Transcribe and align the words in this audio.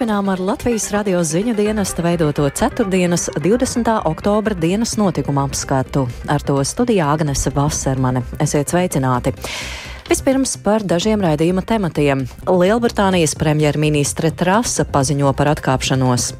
Turpinām 0.00 0.30
ar 0.32 0.40
Latvijas 0.40 0.86
radio 0.94 1.18
ziņu 1.20 1.52
dienesta 1.58 2.00
veidoto 2.00 2.46
4. 2.48 2.86
20. 2.88 3.90
oktobra 4.08 4.56
dienas 4.56 4.94
notikumu 4.96 5.42
apskatu. 5.42 6.06
Ar 6.24 6.40
to 6.40 6.56
studijā 6.64 7.10
Agnese 7.12 7.52
Vasermane. 7.52 8.22
Esiet 8.40 8.72
sveicināti! 8.72 9.34
Vispirms 10.08 10.56
par 10.64 10.80
dažiem 10.88 11.20
raidījuma 11.20 11.60
tematiem. 11.68 12.24
Lielbritānijas 12.48 13.36
premjerministre 13.36 14.32
Trasa 14.32 14.88
paziņo 14.88 15.34
par 15.36 15.52
atkāpšanos. 15.52 16.30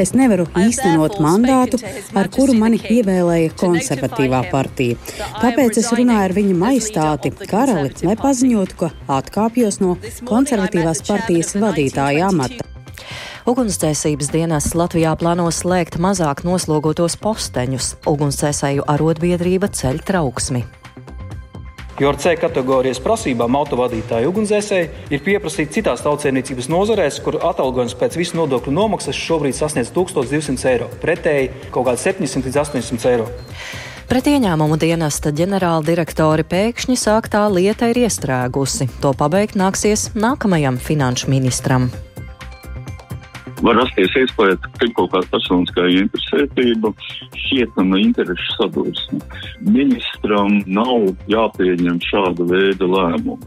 Es 0.00 0.14
nevaru 0.16 0.46
īstenot 0.56 1.18
mandātu, 1.22 1.80
ar 2.16 2.30
kuru 2.32 2.54
mani 2.56 2.78
ievēlēja 2.80 3.52
konservatīvā 3.60 4.40
partija. 4.52 4.96
Tāpēc 5.42 5.80
es 5.82 5.90
runāju 5.92 6.28
ar 6.28 6.34
viņa 6.36 6.56
maistāti, 6.62 7.32
karali, 7.50 7.92
lai 8.06 8.16
paziņotu, 8.20 8.78
ka 8.80 8.90
atkāpjos 9.18 9.80
no 9.84 9.98
konservatīvās 10.28 11.04
partijas 11.08 11.52
vadītāja 11.60 12.30
amata. 12.30 12.64
Ugunsdzēsības 13.46 14.32
dienas 14.32 14.72
Latvijā 14.74 15.12
plāno 15.20 15.46
slēgt 15.54 16.00
mazāk 16.02 16.42
noslogotos 16.48 17.20
posteņus. 17.22 17.92
Ugunsdzēsēju 18.08 18.88
arotbiedrība 18.96 19.70
ceļ 19.70 20.02
trauksmi 20.08 20.64
jo 22.00 22.10
ar 22.10 22.18
C 22.20 22.34
kategorijas 22.40 23.00
prasībām 23.04 23.56
autovadītāju 23.60 24.30
ugunsdzēsēji 24.30 24.88
ir 25.14 25.24
pieprasīti 25.24 25.78
citās 25.78 26.04
tautsēmniecības 26.04 26.70
nozarēs, 26.72 27.20
kur 27.24 27.40
atalgojums 27.40 27.96
pēc 27.98 28.18
visu 28.20 28.38
nodokļu 28.40 28.74
nomaksas 28.76 29.16
šobrīd 29.16 29.56
sasniedz 29.56 29.92
1200 29.96 30.72
eiro, 30.74 30.90
pretēji 31.02 31.50
kaut 31.74 31.88
kādi 31.88 32.04
700 32.04 32.50
līdz 32.50 32.62
800 32.64 33.12
eiro. 33.14 33.28
Pret 34.06 34.28
ieņēmumu 34.30 34.76
dienesta 34.78 35.32
ģenerāla 35.34 35.82
direktori 35.82 36.44
pēkšņi 36.46 36.94
sāktā 37.00 37.42
lieta 37.50 37.90
ir 37.90 38.04
iestrēgusi. 38.04 38.86
To 39.02 39.10
pabeigt 39.18 39.58
nāksies 39.58 40.12
nākamajam 40.14 40.78
finanšu 40.78 41.32
ministram 41.32 41.90
var 43.64 43.78
rasties 43.80 44.14
iespēja, 44.20 44.56
ka 44.60 44.86
ir 44.86 44.92
kaut 44.96 45.12
kāda 45.14 45.30
personiskā 45.32 45.86
interesētība, 46.02 46.92
šķietama 47.44 48.00
interešu 48.02 48.56
sadursme. 48.58 49.20
Ministram 49.64 50.60
nav 50.66 51.10
jāpieņem 51.32 52.00
šāda 52.04 52.48
veida 52.50 52.90
lēmumu. 52.92 53.40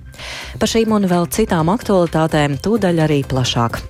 Par 0.59 0.71
šīm 0.71 0.97
un 0.97 1.09
vēl 1.11 1.29
citām 1.33 1.71
aktualitātēm 1.73 2.59
tūdaļ 2.63 3.05
arī 3.05 3.23
plašāk. 3.29 3.81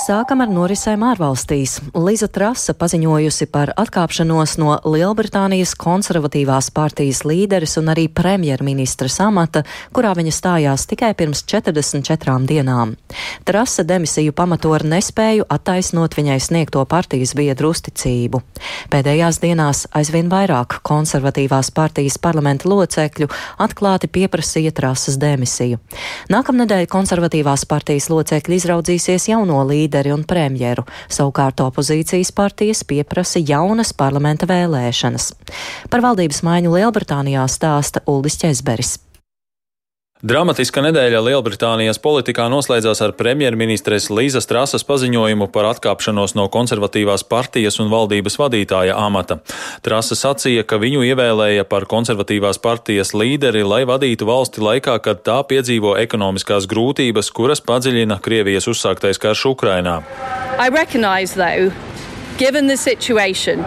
Sākam 0.00 0.40
ar 0.40 0.48
norisēm 0.52 1.02
ārvalstīs. 1.04 1.76
Liza 1.92 2.28
Trasa 2.32 2.72
paziņojusi 2.78 3.46
par 3.52 3.72
atkāpšanos 3.80 4.56
no 4.60 4.76
Lielbritānijas 4.88 5.74
konservatīvās 5.78 6.70
partijas 6.74 7.22
līderes 7.28 7.76
un 7.80 7.90
arī 7.92 8.06
premjerministra 8.08 9.10
amata, 9.26 9.62
kurā 9.92 10.14
viņa 10.16 10.32
stājās 10.32 10.86
tikai 10.90 11.10
pirms 11.18 11.42
44 11.50 12.36
dienām. 12.48 12.94
Trasa 13.44 13.84
demisiju 13.84 14.32
pamato 14.36 14.72
ar 14.76 14.86
nespēju 14.88 15.48
attaisnot 15.50 16.16
viņai 16.16 16.38
sniegto 16.40 16.84
partijas 16.88 17.34
biedru 17.36 17.72
uzticību. 17.74 18.40
Pēdējās 18.92 19.40
dienās 19.44 19.84
aizvien 19.96 20.30
vairāk 20.32 20.80
konservatīvās 20.86 21.72
partijas 21.76 22.16
parlamenta 22.22 22.70
locekļu 22.72 23.28
atklāti 23.60 24.08
pieprasīja 24.08 24.72
Trasas 24.76 25.20
demisiju. 25.20 25.80
Nākamnedēļ 26.32 26.88
konservatīvās 26.90 27.66
partijas 27.68 28.08
locekļi 28.12 28.60
izraudzīsies 28.62 29.30
jauno 29.34 29.60
līderi 29.66 29.89
un 30.14 30.24
premjeru. 30.24 30.86
Savukārt 31.10 31.60
opozīcijas 31.66 32.30
partijas 32.32 32.84
pieprasa 32.86 33.42
jaunas 33.42 33.92
parlamenta 33.92 34.46
vēlēšanas. 34.46 35.32
Par 35.90 36.06
valdības 36.06 36.42
maiņu 36.46 36.74
Lielbritānijā 36.78 37.44
stāsta 37.50 38.06
Uldis 38.06 38.38
Česberis. 38.40 38.98
Dramatiska 40.20 40.82
nedēļa 40.84 41.20
Lielbritānijas 41.24 41.96
politikā 42.04 42.44
noslēdzās 42.52 42.98
ar 43.00 43.14
premjerministres 43.16 44.10
Līzas 44.12 44.44
Trasas 44.44 44.82
paziņojumu 44.84 45.46
par 45.48 45.70
atkāpšanos 45.70 46.34
no 46.36 46.44
konservatīvās 46.52 47.24
partijas 47.24 47.80
un 47.80 47.88
valdības 47.88 48.36
vadītāja 48.36 48.98
amata. 49.00 49.38
Trasa 49.80 50.18
sacīja, 50.20 50.66
ka 50.68 50.76
viņu 50.82 51.06
ievēlēja 51.08 51.64
par 51.64 51.88
konservatīvās 51.88 52.60
partijas 52.60 53.14
līderi, 53.16 53.64
lai 53.64 53.86
vadītu 53.88 54.28
valsti 54.28 54.60
laikā, 54.60 54.98
kad 55.00 55.24
tā 55.24 55.38
piedzīvo 55.40 55.94
ekonomiskās 56.02 56.68
grūtības, 56.68 57.32
kuras 57.32 57.64
padziļina 57.64 58.20
Krievijas 58.20 58.68
uzsāktais 58.68 59.16
karš 59.16 59.46
Ukrainā. 59.54 60.02
I 60.60 60.68
recognize, 60.68 61.32
though, 61.32 61.72
given 62.40 62.66
the 62.66 62.76
situation, 62.76 63.64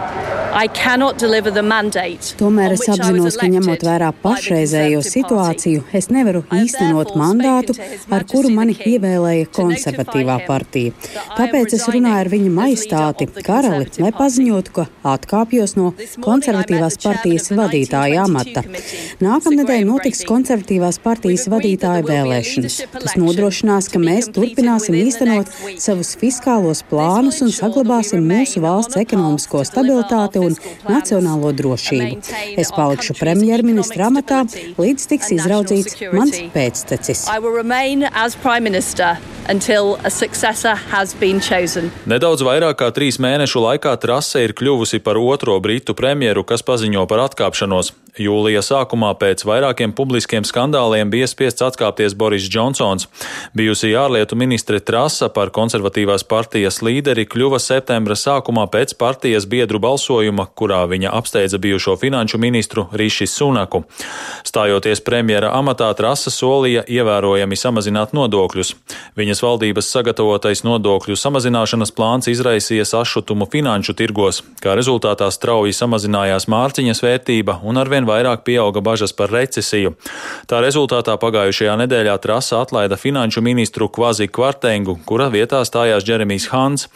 Tomēr 2.38 2.74
es 2.76 2.84
apzinos, 2.86 3.36
ka 3.40 3.46
ņemot 3.50 3.82
vērā 3.86 4.10
pašreizējo 4.22 5.00
situāciju, 5.02 5.82
es 5.98 6.06
nevaru 6.14 6.44
īstenot 6.54 7.16
mandātu, 7.18 7.74
ar 8.14 8.22
kuru 8.30 8.52
mani 8.54 8.76
ievēlēja 8.78 9.48
konservatīvā 9.54 10.36
partija. 10.46 10.94
Tāpēc 11.34 11.74
es 11.74 11.88
runāju 11.90 12.20
ar 12.20 12.30
viņa 12.30 12.52
maistāti, 12.54 13.26
karali, 13.46 13.88
lai 13.98 14.12
paziņotu, 14.14 14.74
ka 14.78 14.86
atkāpjos 15.14 15.74
no 15.78 15.90
konservatīvās 16.22 17.00
partijas 17.02 17.50
vadītāja 17.50 18.22
amata. 18.28 18.62
Nākamnedēļ 19.26 19.82
notiks 19.90 20.22
konservatīvās 20.30 21.00
partijas 21.02 21.48
vadītāja 21.50 22.06
vēlēšanas. 22.06 22.78
Tas 22.94 23.18
nodrošinās, 23.18 23.90
ka 23.90 24.02
mēs 24.02 24.30
turpināsim 24.34 25.00
īstenot 25.02 25.50
savus 25.82 26.14
fiskālos 26.22 26.86
plānus 26.90 27.42
un 27.42 27.50
saglabāsim 27.54 28.22
mūsu 28.22 28.63
valsts 28.64 28.98
ekonomisko 29.00 29.62
stabilitāti 29.68 30.42
un 30.42 30.56
nacionālo 30.88 31.52
drošību. 31.56 32.34
Es 32.60 32.72
palikšu 32.74 33.18
premjerministra 33.20 34.10
amatā, 34.10 34.44
līdz 34.80 35.08
tiks 35.12 35.32
izraudzīts 35.38 36.00
mans 36.16 36.42
pēctecis. 36.56 37.26
Nedaudz 42.08 42.44
vairāk 42.46 42.78
kā 42.80 42.88
trīs 42.96 43.20
mēnešu 43.20 43.60
laikā 43.60 43.92
trase 44.00 44.40
ir 44.46 44.54
kļuvusi 44.56 45.02
par 45.04 45.20
otro 45.20 45.58
britu 45.60 45.92
premjeru, 45.96 46.46
kas 46.48 46.64
paziņo 46.64 47.04
par 47.10 47.26
atkāpšanos. 47.26 47.92
Jūlija 48.14 48.60
sākumā 48.62 49.08
pēc 49.18 49.42
vairākiem 49.42 49.90
publiskiem 49.98 50.44
skandāliem 50.46 51.08
bija 51.10 51.26
spiests 51.26 51.64
atkāpties 51.66 52.14
Boris 52.14 52.44
Džonsons. 52.46 53.08
Bijusī 53.58 53.90
ārlietu 53.98 54.38
ministre 54.38 54.78
Trasa 54.78 55.26
par 55.34 55.50
konservatīvās 55.50 56.22
partijas 56.30 56.78
līderi 56.86 57.24
kļuva 57.26 57.58
septembra 57.58 58.14
sākumā 58.14 58.68
pēc 58.70 58.94
partijas 59.00 59.48
biedru 59.50 59.80
balsojuma, 59.82 60.46
kurā 60.54 60.84
viņa 60.92 61.10
apsteidza 61.10 61.58
bijušo 61.58 61.96
finanšu 61.98 62.38
ministru 62.38 62.86
Riši 62.92 63.26
Sunaku. 63.26 63.82
Stājoties 64.46 65.02
premjera 65.02 65.50
amatā, 65.58 65.90
Trasa 65.98 66.30
solīja 66.30 66.86
ievērojami 66.86 67.58
samazināt 67.58 68.14
nodokļus. 68.14 68.76
Viņas 69.34 69.42
valdības 69.42 69.88
sagatavotais 69.90 70.60
nodokļu 70.62 71.16
samazināšanas 71.18 71.90
plāns 71.90 72.28
izraisīja 72.30 72.84
sašutumu 72.86 73.48
finanšu 73.50 73.96
tirgos, 73.98 74.44
kā 74.62 74.76
rezultātā 74.78 75.26
strauji 75.34 75.74
samazinājās 75.74 76.46
mārciņas 76.54 77.02
vērtība 77.02 77.56
un 77.66 77.82
arvien 77.82 78.06
vairāk 78.06 78.44
pieauga 78.46 78.78
bažas 78.78 79.10
par 79.10 79.34
recesiju. 79.34 79.96
Tā 80.46 80.62
rezultātā 80.62 81.18
pagājušajā 81.18 81.74
nedēļā 81.82 82.14
trasa 82.22 82.62
atlaida 82.62 82.94
finanšu 82.94 83.42
ministru 83.42 83.90
Kvazi 83.90 84.30
Kvartengu, 84.30 85.00
kura 85.02 85.26
vietā 85.34 85.66
stājās 85.66 86.06
Džeremijs 86.06 86.46
Hans. 86.54 86.86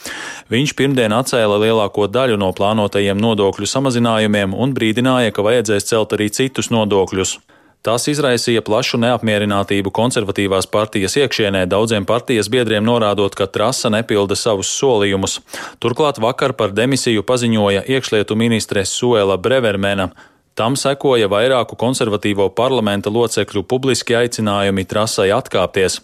Viņš 0.54 0.78
pirmdien 0.78 1.18
atcēla 1.18 1.58
lielāko 1.66 2.06
daļu 2.06 2.38
no 2.38 2.54
plānotajiem 2.54 3.18
nodokļu 3.18 3.66
samazinājumiem 3.66 4.54
un 4.54 4.78
brīdināja, 4.78 5.34
ka 5.34 5.42
vajadzēs 5.42 5.90
celt 5.90 6.14
arī 6.14 6.30
citus 6.30 6.70
nodokļus. 6.70 7.40
Tas 7.82 8.08
izraisīja 8.10 8.60
plašu 8.66 8.98
neapmierinātību 8.98 9.92
konservatīvās 9.94 10.66
partijas 10.66 11.14
iekšienē, 11.20 11.62
daudziem 11.70 12.06
partijas 12.08 12.50
biedriem 12.50 12.82
norādot, 12.84 13.36
ka 13.38 13.46
trasa 13.46 13.90
nepilda 13.94 14.34
savus 14.36 14.72
solījumus. 14.80 15.38
Turklāt 15.78 16.18
vakar 16.18 16.56
par 16.58 16.74
demisiju 16.74 17.22
paziņoja 17.22 17.84
iekšlietu 17.86 18.34
ministre 18.36 18.82
Suela 18.84 19.38
Brevermena. 19.38 20.10
Tam 20.58 20.74
sekoja 20.74 21.28
vairāku 21.30 21.76
konservatīvo 21.78 22.48
parlamenta 22.50 23.12
locekļu 23.14 23.60
publiski 23.70 24.16
aicinājumi 24.18 24.82
trasai 24.90 25.28
atkāpties. 25.30 26.00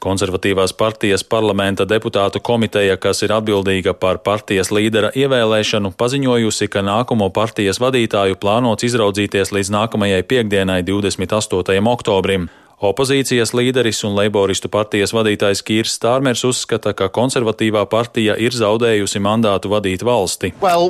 Konservatīvās 0.00 0.72
partijas 0.72 1.26
parlamenta 1.34 1.84
deputātu 1.84 2.40
komiteja, 2.40 2.96
kas 2.96 3.20
ir 3.26 3.34
atbildīga 3.36 3.92
par 3.92 4.22
partijas 4.24 4.72
līdera 4.72 5.10
ievēlēšanu, 5.12 5.92
paziņojusi, 6.00 6.70
ka 6.72 6.80
nākamo 6.88 7.28
partijas 7.36 7.82
vadītāju 7.84 8.40
plānots 8.40 8.88
izraudzīties 8.88 9.52
līdz 9.52 9.72
nākamajai 9.76 10.22
piekdienai, 10.32 10.80
28. 10.88 11.84
oktobrim. 11.92 12.48
Opozīcijas 12.78 13.50
līderis 13.58 14.04
un 14.06 14.12
Leiboristu 14.14 14.68
partijas 14.70 15.10
vadītājs 15.10 15.64
Kīrs 15.66 15.96
Stārmers 15.98 16.44
uzskata, 16.46 16.92
ka 16.94 17.08
konservatīvā 17.10 17.80
partija 17.90 18.36
ir 18.38 18.54
zaudējusi 18.54 19.18
mandātu 19.18 19.72
vadīt 19.72 20.04
valsti. 20.06 20.52
Well, 20.62 20.86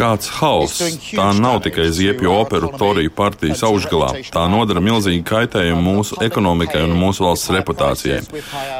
Kāds 0.00 0.32
hauss! 0.40 0.82
Tā 1.14 1.28
nav 1.38 1.60
tikai 1.62 1.86
ziepju 1.94 2.32
operu 2.40 2.72
Toriju 2.74 3.14
partijas 3.14 3.62
augšgalā. 3.68 4.10
Tā 4.34 4.48
nodara 4.50 4.82
milzīgu 4.82 5.22
kaitējumu 5.30 5.86
mūsu 5.92 6.18
ekonomikai 6.26 6.82
un 6.88 6.96
mūsu 6.98 7.28
valsts 7.28 7.54
reputācijai. 7.54 8.18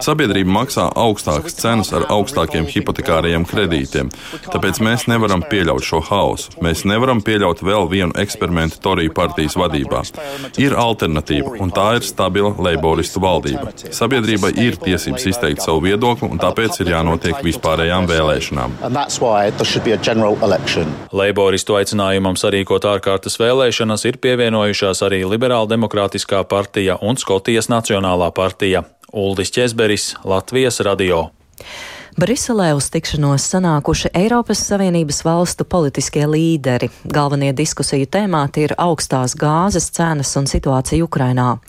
Sabiedrība 0.02 0.56
maksā 0.58 0.88
augstākas 0.98 1.60
cenas 1.62 1.94
ar 1.94 2.08
augstākiem 2.10 2.66
hipotekārajiem 2.74 3.46
kredītiem, 3.46 4.10
tāpēc 4.50 4.82
mēs 4.82 5.06
nevaram 5.14 5.46
pieļaut 5.46 5.86
šo 5.92 6.02
hausu. 6.10 6.58
Mēs 6.58 6.82
nevaram 6.90 7.22
pieļaut 7.22 7.62
vēl 7.62 7.86
vienu 7.94 8.18
eksperimentu 8.18 8.79
Toriju 8.82 9.12
partijas 9.14 9.56
vadībā. 9.60 10.02
Ir 10.60 10.76
alternatīva, 10.78 11.54
un 11.62 11.72
tā 11.74 11.86
ir 11.98 12.06
stabila 12.06 12.52
leiboristu 12.58 13.22
valdība. 13.22 13.72
Sabiedrībai 13.94 14.52
ir 14.60 14.78
tiesības 14.80 15.26
izteikt 15.32 15.64
savu 15.64 15.84
viedokli, 15.86 16.30
un 16.30 16.40
tāpēc 16.40 16.80
ir 16.82 16.92
jānotiek 16.94 17.42
vispārējām 17.44 18.08
vēlēšanām. 18.10 18.76
Leiboristu 21.12 21.76
aicinājumam 21.80 22.38
sarīkot 22.40 22.88
ārkārtas 22.94 23.38
vēlēšanas 23.40 24.06
ir 24.10 24.20
pievienojušās 24.24 25.04
arī 25.06 25.22
Liberāla 25.28 25.68
demokrātiskā 25.70 26.42
partija 26.48 26.98
un 27.02 27.20
Skotijas 27.20 27.70
Nacionālā 27.72 28.30
partija. 28.34 28.84
Uldis 29.12 29.50
Česberis, 29.50 30.14
Latvijas 30.24 30.80
radio. 30.86 31.28
Briselē 32.18 32.72
uz 32.74 32.88
tikšanos 32.90 33.44
sanākuši 33.52 34.10
Eiropas 34.18 34.58
Savienības 34.66 35.20
valstu 35.22 35.62
politiskie 35.62 36.24
līderi. 36.26 36.88
Galvenie 37.06 37.52
diskusiju 37.54 38.08
tēmāti 38.10 38.64
ir 38.66 38.74
augstās 38.82 39.36
gāzes 39.38 39.86
cenas 39.94 40.32
un 40.36 40.48
situācija 40.50 41.06
Ukrainā. 41.06 41.60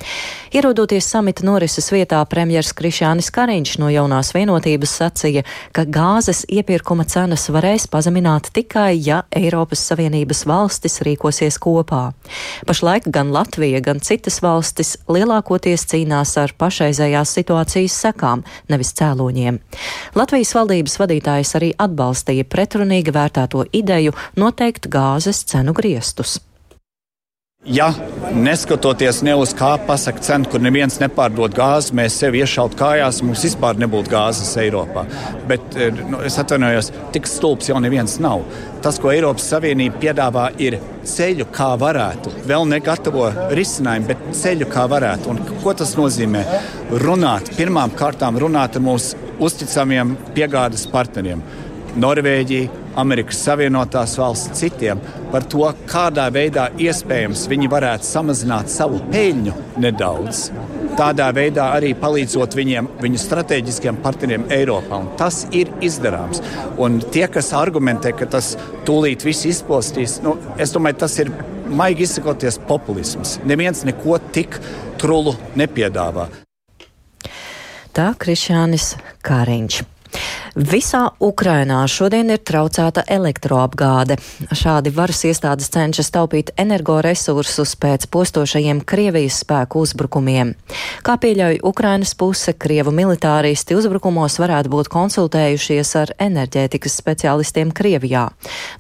Ierodoties 0.49 1.05
samita 1.13 1.45
norises 1.45 1.91
vietā, 1.93 2.23
premjers 2.25 2.73
Krišānis 2.73 3.29
Kariņš 3.35 3.75
no 3.83 3.91
jaunās 3.93 4.33
vienotības 4.33 4.95
sacīja, 5.03 5.43
ka 5.77 5.85
gāzes 5.85 6.41
iepirkuma 6.49 7.05
cenas 7.05 7.45
varēs 7.53 7.85
pazemināt 7.91 8.49
tikai, 8.55 8.97
ja 8.97 9.21
Eiropas 9.29 9.85
Savienības 9.91 10.47
valstis 10.49 11.03
rīkosies 11.05 11.61
kopā. 11.61 12.01
Pašlaik 12.65 13.11
gan 13.13 13.29
Latvija, 13.29 13.83
gan 13.85 14.01
citas 14.01 14.41
valstis 14.41 14.97
lielākoties 15.05 15.85
cīnās 15.93 16.33
ar 16.41 16.57
pašreizējās 16.57 17.37
situācijas 17.37 18.01
sekām, 18.07 18.41
nevis 18.73 18.95
cēloņiem. 18.97 19.61
Latvijas 20.41 20.57
valdības 20.57 20.95
vadītājs 20.97 21.51
arī 21.59 21.67
atbalstīja 21.85 22.47
pretrunīgi 22.49 23.13
vērtēto 23.13 23.67
ideju 23.77 24.15
noteikt 24.41 24.87
gāzes 24.89 25.43
cenu 25.45 25.75
griestus. 25.77 26.39
Ja 27.65 27.91
neskatoties 28.33 29.19
ne 29.21 29.35
uz 29.37 29.51
kā 29.53 29.75
pasakot 29.85 30.25
cenu, 30.25 30.47
kur 30.49 30.63
neviens 30.65 30.95
nepārdod 30.97 31.53
gāzi, 31.53 31.93
mēs 31.93 32.15
sev 32.17 32.33
iešaut 32.39 32.73
kājās, 32.79 33.19
mums 33.21 33.43
vispār 33.45 33.77
nebūtu 33.77 34.09
gāzes 34.09 34.55
Eiropā. 34.57 35.03
Bet 35.45 35.77
eh, 35.77 35.93
nu, 36.09 36.23
es 36.25 36.39
atvainojos, 36.41 36.89
tik 37.13 37.29
stulbs 37.29 37.69
jau 37.69 37.77
neviens 37.77 38.17
nav. 38.23 38.41
Tas, 38.81 38.97
ko 38.97 39.13
Eiropas 39.13 39.45
Savienība 39.53 40.01
piedāvā, 40.01 40.47
ir 40.57 40.79
ceļu, 41.05 41.51
kā 41.53 41.69
varētu. 41.77 42.33
Vēl 42.49 42.65
negatavo 42.71 43.29
risinājumu, 43.53 44.09
bet 44.09 44.25
ceļu, 44.41 44.65
kā 44.73 44.87
varētu. 44.89 45.35
Un 45.35 45.61
ko 45.61 45.77
tas 45.77 45.93
nozīmē? 45.99 46.41
Runāt, 47.05 47.53
pirmām 47.61 47.93
kārtām 47.93 48.41
runāt 48.41 48.81
ar 48.81 48.89
mūsu 48.89 49.21
uzticamiem 49.37 50.17
piegādes 50.33 50.89
partneriem. 50.89 51.45
Norvēģija, 51.99 52.69
Amerikas 53.01 53.41
Savienotās 53.43 54.13
valsts 54.19 54.59
citiem 54.61 54.99
par 55.31 55.43
to, 55.51 55.65
kādā 55.89 56.27
veidā 56.31 56.69
iespējams 56.79 57.43
viņi 57.51 57.67
varētu 57.71 58.07
samazināt 58.07 58.71
savu 58.71 59.01
peļņu 59.11 59.55
nedaudz. 59.83 60.45
Tādā 60.99 61.29
veidā 61.35 61.69
arī 61.75 61.91
palīdzot 61.99 62.55
viņiem, 62.55 62.87
viņu 63.03 63.19
strateģiskiem 63.19 63.99
partneriem 64.03 64.47
Eiropā. 64.51 65.01
Un 65.03 65.11
tas 65.19 65.43
ir 65.55 65.71
izdarāms. 65.83 66.43
Un 66.79 66.99
tie, 67.11 67.25
kas 67.31 67.51
argumentē, 67.57 68.13
ka 68.15 68.27
tas 68.31 68.53
tūlīt 68.87 69.25
viss 69.27 69.47
izpostīs, 69.49 70.19
nu, 70.23 70.37
es 70.59 70.75
domāju, 70.75 71.01
tas 71.03 71.17
ir 71.23 71.31
maigi 71.71 72.07
izsakoties 72.07 72.59
populisms. 72.67 73.39
Neviens 73.47 73.85
neko 73.87 74.19
tik 74.35 74.59
trulu 75.01 75.35
nepiedāvā. 75.59 76.27
Tā 77.91 78.11
Krišānis 78.19 78.93
Kāriņš. 79.27 79.81
Visā 80.51 81.05
Ukrainā 81.23 81.79
šodien 81.87 82.27
ir 82.33 82.41
traucēta 82.43 83.05
elektroapgāde. 83.07 84.17
Šādi 84.51 84.91
varas 84.91 85.21
iestādes 85.23 85.69
cenšas 85.71 86.09
taupīt 86.11 86.49
energoresursus 86.59 87.77
pēc 87.79 88.09
postošajiem 88.11 88.81
Krievijas 88.83 89.37
spēku 89.45 89.79
uzbrukumiem. 89.85 90.51
Kā 91.07 91.15
pieļauj 91.23 91.61
Ukrainas 91.63 92.11
puse, 92.19 92.51
Krievu 92.51 92.91
militāristi 92.91 93.77
uzbrukumos 93.79 94.35
varētu 94.43 94.73
būt 94.73 94.89
konsultējušies 94.91 95.93
ar 96.01 96.11
enerģētikas 96.19 96.99
speciālistiem 96.99 97.71
Krievijā. 97.71 98.25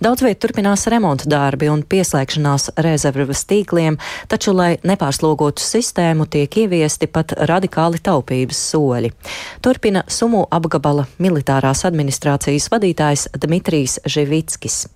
Daudz 0.03 0.27
viet 0.27 0.43
turpinās 0.43 0.83
remonta 0.91 1.29
darbi 1.31 1.71
un 1.71 1.85
pieslēgšanās 1.87 2.73
rezervas 2.83 3.45
tīkliem, 3.47 3.95
taču, 4.27 4.51
lai 4.51 4.73
nepārslogotu 4.83 5.63
sistēmu, 5.63 6.27
tiek 6.27 6.59
ieviesti 6.65 7.07
pat 7.07 7.31
radikāli 7.39 8.03
taupības 8.03 8.59
soļi. 8.73 9.15
Turpina 9.63 10.03
Sumu 10.11 10.43
apgabala 10.51 11.07
militāra 11.23 11.60
militārās 11.61 11.85
administrācijas 11.85 12.69
vadītājs 12.71 13.27
Dmitrijs 13.37 13.99
Živickis. 14.05 14.87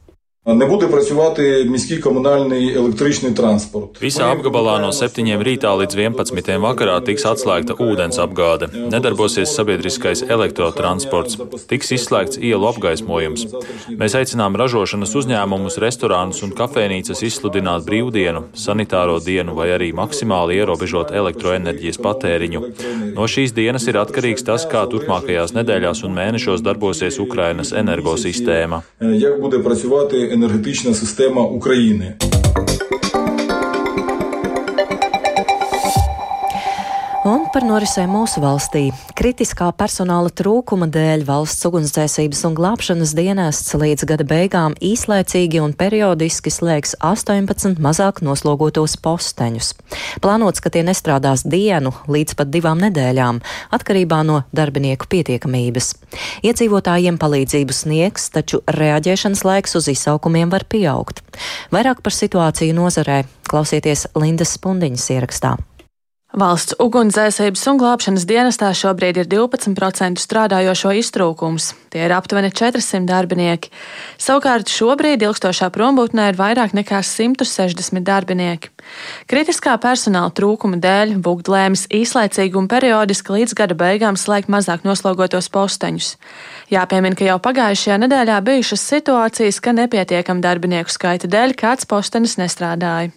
Не 0.47 0.67
буде 0.67 0.87
працювати 0.87 1.65
міський 1.65 1.99
комунальний 1.99 2.75
електричний 2.77 3.33
транспорт. 3.33 4.03
Visā 4.03 4.33
apgabalā 4.33 4.81
no 4.81 4.89
7 4.89 5.43
rītā 5.45 5.69
līdz 5.77 5.95
11 5.95 6.57
vakarā 6.65 6.97
tiks 7.05 7.27
atslēgta 7.29 7.77
ūdens 7.77 8.17
apgāde. 8.17 8.67
Nedarbosies 8.73 9.53
sabiedriskais 9.53 10.25
elektrotransports, 10.25 11.37
tiks 11.69 11.93
izslēgts 11.93 12.41
ielu 12.41 12.67
apgaismojums. 12.73 13.47
Mēs 14.01 14.17
aicinām 14.17 14.57
ražošanas 14.57 15.13
uzņēmumus, 15.21 15.77
restorānus 15.85 16.41
un 16.43 16.57
kafejnīcas 16.57 17.21
izsludināt 17.29 17.85
brīvdienu, 17.85 18.47
sanitāro 18.57 19.21
dienu 19.21 19.55
vai 19.55 19.69
arī 19.77 19.93
maksimāli 19.93 20.57
ierobežot 20.57 21.13
elektroenerģijas 21.21 22.01
patēriņu. 22.01 22.65
No 23.13 23.29
šīs 23.29 23.53
dienas 23.53 23.85
ir 23.93 24.01
atkarīgs 24.01 24.49
tas, 24.49 24.65
kā 24.65 24.89
turpmākajās 24.89 25.53
nedēļās 25.53 26.03
un 26.09 26.17
mēnešos 26.17 26.65
darbosies 26.65 27.21
Ukrainas 27.21 27.77
energosistēma 27.77 28.83
Енергетична 30.36 30.94
система 30.94 31.42
України. 31.42 32.14
Par 37.56 37.64
norisēm 37.64 38.12
mūsu 38.12 38.42
valstī. 38.44 38.90
Kritiskā 39.16 39.70
personāla 39.80 40.28
trūkuma 40.28 40.90
dēļ 40.92 41.22
valsts 41.24 41.64
ugunsdzēsības 41.70 42.42
un 42.50 42.56
glābšanas 42.58 43.14
dienests 43.16 43.76
līdz 43.80 44.04
gada 44.10 44.26
beigām 44.28 44.74
īslaicīgi 44.84 45.62
un 45.64 45.72
periodiski 45.80 46.52
slēgs 46.52 46.98
18 47.00 47.80
mazāk 47.80 48.20
noslogotos 48.28 48.98
posteņus. 49.00 49.70
Plānots, 50.26 50.60
ka 50.60 50.74
tie 50.74 50.84
nestrādās 50.84 51.46
dienu 51.48 51.94
līdz 52.12 52.36
pat 52.36 52.52
divām 52.52 52.82
nedēļām, 52.84 53.40
atkarībā 53.78 54.20
no 54.28 54.42
darbinieku 54.52 55.08
pietiekamības. 55.14 55.94
Iedzīvotājiem 56.44 57.20
palīdzību 57.22 57.78
sniegs, 57.78 58.28
taču 58.36 58.66
reaģēšanas 58.68 59.46
laiks 59.48 59.80
uz 59.80 59.88
izsaukumiem 59.94 60.52
var 60.52 60.68
pieaugt. 60.68 61.24
Vairāk 61.72 62.04
par 62.04 62.18
situāciju 62.18 62.76
nozarē 62.82 63.22
klausieties 63.48 64.10
Lindas 64.20 64.58
Spundiņas 64.60 65.08
ierakstā. 65.16 65.56
Valsts 66.36 66.76
ugunsdzēsības 66.84 67.62
un 67.72 67.78
glābšanas 67.80 68.26
dienestā 68.28 68.74
šobrīd 68.76 69.22
ir 69.22 69.28
12% 69.32 70.20
strādājošo 70.20 70.92
iztrūkums. 71.00 71.70
Tie 71.94 72.02
ir 72.04 72.12
aptuveni 72.12 72.50
400 72.52 73.08
darbinieki. 73.08 73.72
Savukārt 74.20 74.68
šobrīd 74.68 75.24
ilgstošā 75.24 75.70
prombūtnē 75.72 76.28
ir 76.34 76.40
vairāk 76.42 76.76
nekā 76.76 77.00
160 77.08 78.04
darbinieki. 78.04 78.74
Kritiskā 79.32 79.78
personāla 79.80 80.34
trūkuma 80.36 80.82
dēļ 80.84 81.16
Vugd 81.24 81.48
lēmis 81.56 81.88
īslaicīgi 81.88 82.60
un 82.60 82.68
periodiski 82.68 83.40
līdz 83.40 83.56
gada 83.56 83.80
beigām 83.80 84.20
slēgt 84.20 84.52
mazāk 84.52 84.84
noslogotos 84.84 85.48
posteņus. 85.56 86.18
Jāpiemina, 86.76 87.16
ka 87.16 87.32
jau 87.32 87.40
pagājušajā 87.48 88.02
nedēļā 88.04 88.42
bijušas 88.44 88.90
situācijas, 88.92 89.64
ka 89.64 89.72
nepietiekam 89.80 90.44
darbinieku 90.44 90.92
skaita 90.92 91.32
dēļ 91.32 91.56
kāds 91.64 91.88
postenis 91.88 92.36
nestrādāja. 92.44 93.16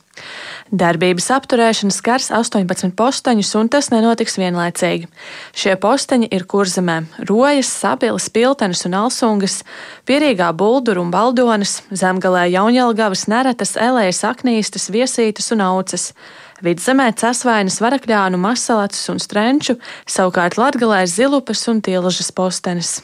Darbības 0.68 1.30
apturēšana 1.32 1.94
skars 1.94 2.26
18 2.34 2.92
posteņus, 2.98 3.52
un 3.56 3.70
tas 3.72 3.88
nenotiks 3.88 4.36
vienlaicīgi. 4.36 5.08
Šie 5.56 5.76
posteņi 5.80 6.28
ir 6.30 6.44
kurzemē- 6.44 6.98
rojas, 7.30 7.70
sabilas, 7.72 8.28
piltenes 8.28 8.84
un 8.84 8.92
alsungas, 8.92 9.62
pierīgā 10.04 10.52
buldur 10.52 10.98
un 10.98 11.10
baldonas, 11.10 11.80
zemgalē 11.90 12.50
jaunjelgavas, 12.52 13.28
neretas, 13.28 13.76
elējas, 13.76 14.20
aknīstas, 14.28 14.90
viesītas 14.92 15.52
un 15.52 15.60
auces. 15.60 16.12
Vidzemē 16.62 17.12
cesvainas, 17.14 17.78
varakļānu, 17.78 18.36
masalacus 18.36 19.08
un 19.08 19.18
strenču, 19.18 19.78
savukārt 20.06 20.58
latgalē 20.58 21.06
zilupas 21.06 21.68
un 21.68 21.80
tilžas 21.80 22.32
postenis. 22.34 23.00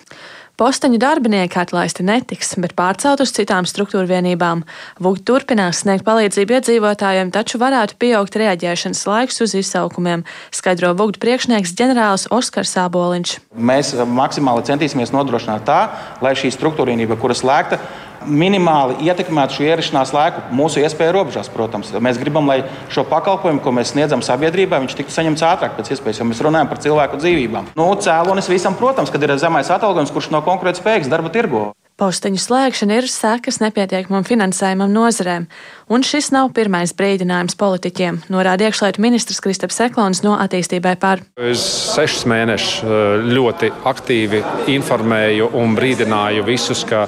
Posteņu 0.55 1.01
darbinieki 1.03 1.59
atlaisti 1.59 2.05
netiks, 2.07 2.53
bet 2.63 2.77
pārcelt 2.79 3.19
uz 3.25 3.33
citām 3.35 3.67
struktūra 3.67 4.07
vienībām. 4.07 4.61
VUG 5.03 5.17
turpinās 5.27 5.81
sniegt 5.83 6.05
palīdzību 6.07 6.55
iedzīvotājiem, 6.55 7.33
taču 7.35 7.59
varētu 7.59 7.97
pieaugt 7.99 8.39
reaģēšanas 8.39 9.01
laiks 9.11 9.43
uz 9.43 9.57
izsaukumiem, 9.59 10.23
skaidro 10.55 10.93
VUG 10.95 11.19
priekšnieks 11.19 11.75
ģenerālis 11.75 12.29
Oskars 12.31 12.77
Sāboliņš. 12.77 13.35
Mēs 13.59 13.91
maksimāli 14.07 14.63
centīsimies 14.71 15.11
nodrošināt 15.17 15.67
tā, 15.67 15.81
lai 16.23 16.37
šī 16.39 16.55
struktūra 16.55 16.95
vienība, 16.95 17.19
kuras 17.19 17.43
slēgta, 17.43 17.83
minimāli 18.27 19.09
ietekmētu 19.09 19.59
šo 19.59 19.67
ierašanās 19.69 20.13
laiku 20.15 20.43
mūsu 20.55 20.83
iespēju 20.83 21.15
robežās. 21.17 21.51
Protams, 21.53 21.93
mēs 22.05 22.19
gribam, 22.21 22.49
lai 22.51 22.63
šo 22.93 23.07
pakalpojumu, 23.11 23.63
ko 23.65 23.75
mēs 23.77 23.95
sniedzam 23.95 24.25
sabiedrībai, 24.25 24.83
viņš 24.85 24.99
tiktu 24.99 25.15
saņemts 25.15 25.47
ātrāk, 25.47 25.79
pēc 25.79 25.95
iespējas, 25.95 26.23
jo 26.23 26.29
mēs 26.31 26.43
runājam 26.45 26.71
par 26.71 26.83
cilvēku 26.85 27.21
dzīvībām. 27.23 27.73
Nu, 27.79 27.89
cēlonis 28.01 28.51
visam, 28.51 28.77
protams, 28.79 29.13
kad 29.15 29.23
ir 29.23 29.37
zemais 29.41 29.73
atalgojums, 29.75 30.13
kurš 30.15 30.33
nav 30.35 30.45
konkurētspējīgs 30.49 31.13
darba 31.13 31.33
tirgo. 31.35 31.71
Posteņu 31.95 32.41
slēgšana 32.43 32.97
ir 32.99 33.07
sekas 33.07 33.61
nepietiekamam 33.63 34.25
finansējumam 34.27 34.91
nozarēm, 34.91 35.45
un 35.89 36.05
šis 36.05 36.31
nav 36.35 36.51
pirmais 36.57 36.93
brīdinājums 36.97 37.57
politiķiem, 37.61 38.21
norāda 38.33 38.69
iekšlietu 38.69 39.03
ministrs 39.05 39.41
Kristaps 39.45 39.77
Seklons 39.81 40.23
no 40.25 40.37
attīstībai 40.41 40.95
par. 41.01 41.23
Es 41.37 41.63
sešus 41.95 42.25
mēnešus 42.31 42.85
eh, 42.85 43.27
ļoti 43.35 43.71
aktīvi 43.91 44.43
informēju 44.75 45.51
un 45.61 45.77
brīdināju 45.77 46.47
visus, 46.49 46.85
ka 46.89 47.05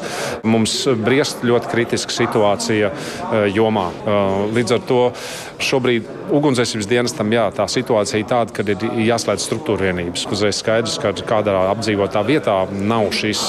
mums 0.47 0.79
briest 1.01 1.45
ļoti 1.47 1.73
kritiska 1.73 2.17
situācija 2.17 2.93
eh, 2.93 3.49
jomā. 3.57 3.89
Eh, 3.93 4.39
līdz 4.57 4.77
ar 4.77 4.85
to 4.89 5.01
šobrīd 5.63 6.09
ugunsdzēsības 6.37 6.89
dienestam 6.91 7.33
jā, 7.33 7.47
tā 7.57 7.65
situācija 7.71 8.21
ir 8.21 8.29
tāda, 8.29 8.53
ka 8.53 8.65
ir 8.67 8.83
jāslēdz 9.07 9.47
struktūra 9.47 9.89
vienības. 9.89 10.27
Uzreiz 10.33 10.61
skaidrs, 10.61 10.99
ka 11.01 11.15
kādā 11.27 11.55
apdzīvotā 11.71 12.21
vietā 12.27 12.59
nav 12.77 13.09
šīs 13.17 13.47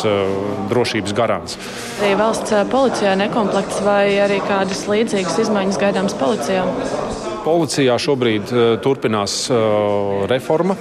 drošības 0.72 1.16
garants. 1.18 1.58
Arī 2.00 2.14
valsts 2.20 2.54
policijā 2.72 3.18
nekomplekts 3.20 3.82
vai 3.84 4.16
arī 4.24 4.40
kādas 4.46 4.86
līdzīgas 5.18 5.40
izmaiņas 5.48 5.80
gaidāmas 5.82 6.14
policijā? 6.18 6.64
Policijā 7.42 7.96
šobrīd 8.02 8.52
turpinās 8.84 9.48
reforma 10.30 10.76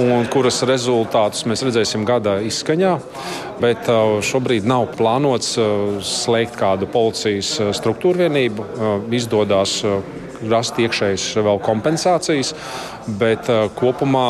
un 0.00 0.24
kuras 0.32 0.62
rezultātus 0.66 1.44
mēs 1.46 1.62
redzēsim 1.66 2.06
gada 2.08 2.38
izskaņā. 2.44 2.94
Bet 3.60 3.90
šobrīd 4.24 4.66
nav 4.66 4.88
plānots 4.96 5.54
slēgt 6.00 6.56
kādu 6.58 6.88
policijas 6.90 7.58
struktūru 7.76 8.24
vienību. 8.24 8.66
Izdodas 9.14 9.82
rast 10.48 10.80
iekšējas 10.80 11.28
vēl 11.44 11.60
kompensācijas, 11.64 12.54
bet 13.20 13.48
kopumā 13.78 14.28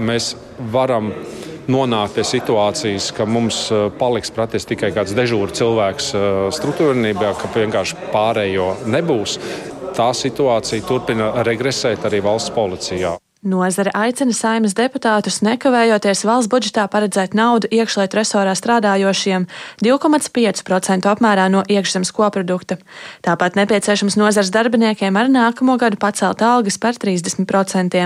mēs 0.00 0.34
varam 0.72 1.12
nonākt 1.68 2.16
pie 2.16 2.24
situācijas, 2.26 3.10
ka 3.16 3.26
mums 3.28 3.66
eh, 3.74 3.88
paliks 4.00 4.32
praktiski 4.34 4.74
tikai 4.74 4.92
kāds 4.96 5.14
dežūra 5.16 5.54
cilvēks 5.56 6.12
eh, 6.14 6.28
struktūrnībā, 6.56 7.34
ka 7.40 7.50
vienkārši 7.54 7.98
pārējo 8.14 8.70
nebūs. 8.90 9.38
Tā 9.96 10.12
situācija 10.16 10.86
turpina 10.86 11.32
regresēt 11.44 12.06
arī 12.08 12.22
valsts 12.24 12.54
policijā. 12.54 13.16
Nozare 13.40 13.88
aicina 13.96 14.34
saimas 14.36 14.74
deputātus 14.76 15.38
nekavējoties 15.40 16.26
valsts 16.28 16.50
budžetā 16.52 16.82
paredzēt 16.92 17.32
naudu 17.32 17.70
iekšlietu 17.72 18.18
resorā 18.18 18.52
strādājošiem 18.52 19.46
2,5% 19.80 21.08
apmērā 21.08 21.46
no 21.48 21.62
iekšzemes 21.64 22.12
koprodukta. 22.12 22.76
Tāpat 23.24 23.56
nepieciešams 23.56 24.18
nozars 24.20 24.52
darbiniekiem 24.52 25.16
ar 25.16 25.32
nākamo 25.32 25.78
gadu 25.80 25.96
pacelt 25.96 26.44
algas 26.44 26.76
par 26.76 27.00
30%. 27.00 28.04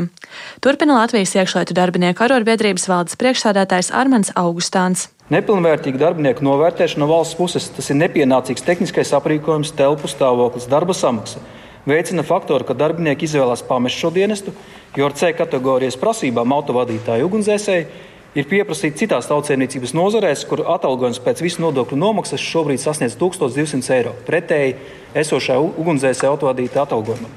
Turpina 0.62 1.00
Latvijas 1.00 1.34
iekšlietu 1.34 1.74
darbinieku 1.74 2.28
arotbiedrības 2.28 2.86
valdes 2.86 3.18
priekšsādātājs 3.18 3.90
Armans 3.90 4.30
Augustāns. 4.38 5.08
Nepilnvērtīga 5.34 5.98
darbinieku 5.98 6.46
novērtēšana 6.46 7.02
no 7.02 7.10
valsts 7.10 7.34
puses 7.34 7.66
tas 7.74 7.90
ir 7.90 7.98
nepienācīgs 8.04 8.62
tehniskais 8.62 9.10
aprīkojums, 9.18 9.74
telpu 9.74 10.06
stāvoklis, 10.06 10.70
darba 10.70 10.94
samaksa. 10.94 11.42
Veicina 11.84 12.24
faktori, 12.24 12.64
ka 12.64 12.76
darbinieki 12.76 13.26
izvēlās 13.28 13.62
pamest 13.68 14.00
šo 14.00 14.08
dienestu, 14.14 14.54
jo 14.96 15.04
ar 15.04 15.12
C 15.12 15.34
kategorijas 15.36 15.98
prasībām 16.00 16.54
autovadītāji 16.56 17.26
ugunsdzēsēji 17.26 17.86
ir 18.34 18.48
pieprasīti 18.48 19.04
citās 19.04 19.28
tautsēmniecības 19.28 19.92
nozarēs, 19.92 20.46
kur 20.48 20.64
atalgojums 20.74 21.20
pēc 21.22 21.44
visu 21.44 21.60
nodokļu 21.62 21.98
nomaksas 22.00 22.40
šobrīd 22.40 22.80
sasniedz 22.80 23.18
1200 23.20 23.98
eiro 23.98 24.14
pretēji 24.26 24.78
esošā 25.20 25.60
ugunsdzēsēja 25.60 26.32
autovadītāja 26.32 26.86
atalgojumam, 26.88 27.36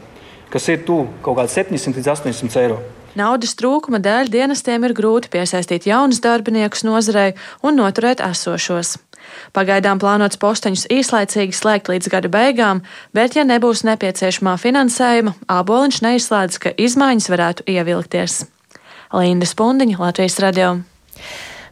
kas 0.53 0.69
ir 0.71 0.85
tuvu 0.87 1.07
kaut 1.25 1.39
kādi 1.39 1.53
700 1.55 1.99
līdz 1.99 2.13
800 2.13 2.61
eiro. 2.63 2.79
Naudas 3.17 3.55
trūkuma 3.57 3.97
dēļ 4.03 4.29
dienestiem 4.29 4.83
ir 4.85 4.93
grūti 4.97 5.31
piesaistīt 5.33 5.87
jaunus 5.89 6.21
darbiniekus 6.21 6.83
nozarei 6.85 7.31
un 7.65 7.79
noturēt 7.79 8.21
esošos. 8.21 8.97
Pagaidām 9.57 9.99
plānots 9.99 10.39
posteņus 10.39 10.85
īslaicīgi 10.93 11.55
slēgt 11.55 11.89
līdz 11.91 12.11
gada 12.13 12.29
beigām, 12.31 12.83
bet, 13.17 13.35
ja 13.35 13.43
nebūs 13.47 13.83
nepieciešamā 13.87 14.55
finansējuma, 14.61 15.33
Āboliņš 15.51 15.99
neizslēdz, 16.05 16.61
ka 16.61 16.75
izmaiņas 16.77 17.31
varētu 17.33 17.67
ievilkties. 17.73 18.43
Linda 19.17 19.49
Spundiņa, 19.49 19.99
Latvijas 20.03 20.39
radio. 20.43 20.75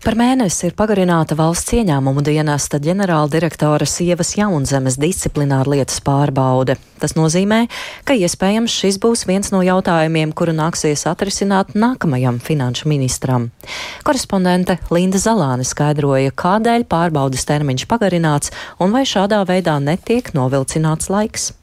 Par 0.06 0.14
mēnesi 0.14 0.68
ir 0.68 0.76
pagarināta 0.78 1.34
valsts 1.34 1.74
ieņēmumu 1.74 2.22
dienesta 2.28 2.78
ģenerāldirektora 2.78 3.88
sievas 3.90 4.36
jaunzemes 4.38 5.00
disciplināra 5.02 5.72
lietas 5.74 5.98
pārbaude. 6.06 6.76
Tas 7.02 7.16
nozīmē, 7.18 7.64
ka 8.06 8.14
iespējams 8.14 8.76
šis 8.84 9.00
būs 9.02 9.26
viens 9.26 9.50
no 9.50 9.64
jautājumiem, 9.66 10.36
kuru 10.38 10.54
nāksies 10.54 11.08
atrisināt 11.10 11.74
nākamajam 11.74 12.38
finanšu 12.38 12.94
ministram. 12.94 13.50
Korespondente 14.06 14.78
Linda 14.94 15.18
Zalāne 15.18 15.66
skaidroja, 15.66 16.38
kādēļ 16.38 16.86
pārbaudas 16.86 17.50
termiņš 17.50 17.90
pagarināts 17.90 18.54
un 18.78 18.94
vai 18.94 19.08
šādā 19.10 19.42
veidā 19.50 19.80
netiek 19.82 20.36
novilcināts 20.38 21.10
laiks. 21.10 21.56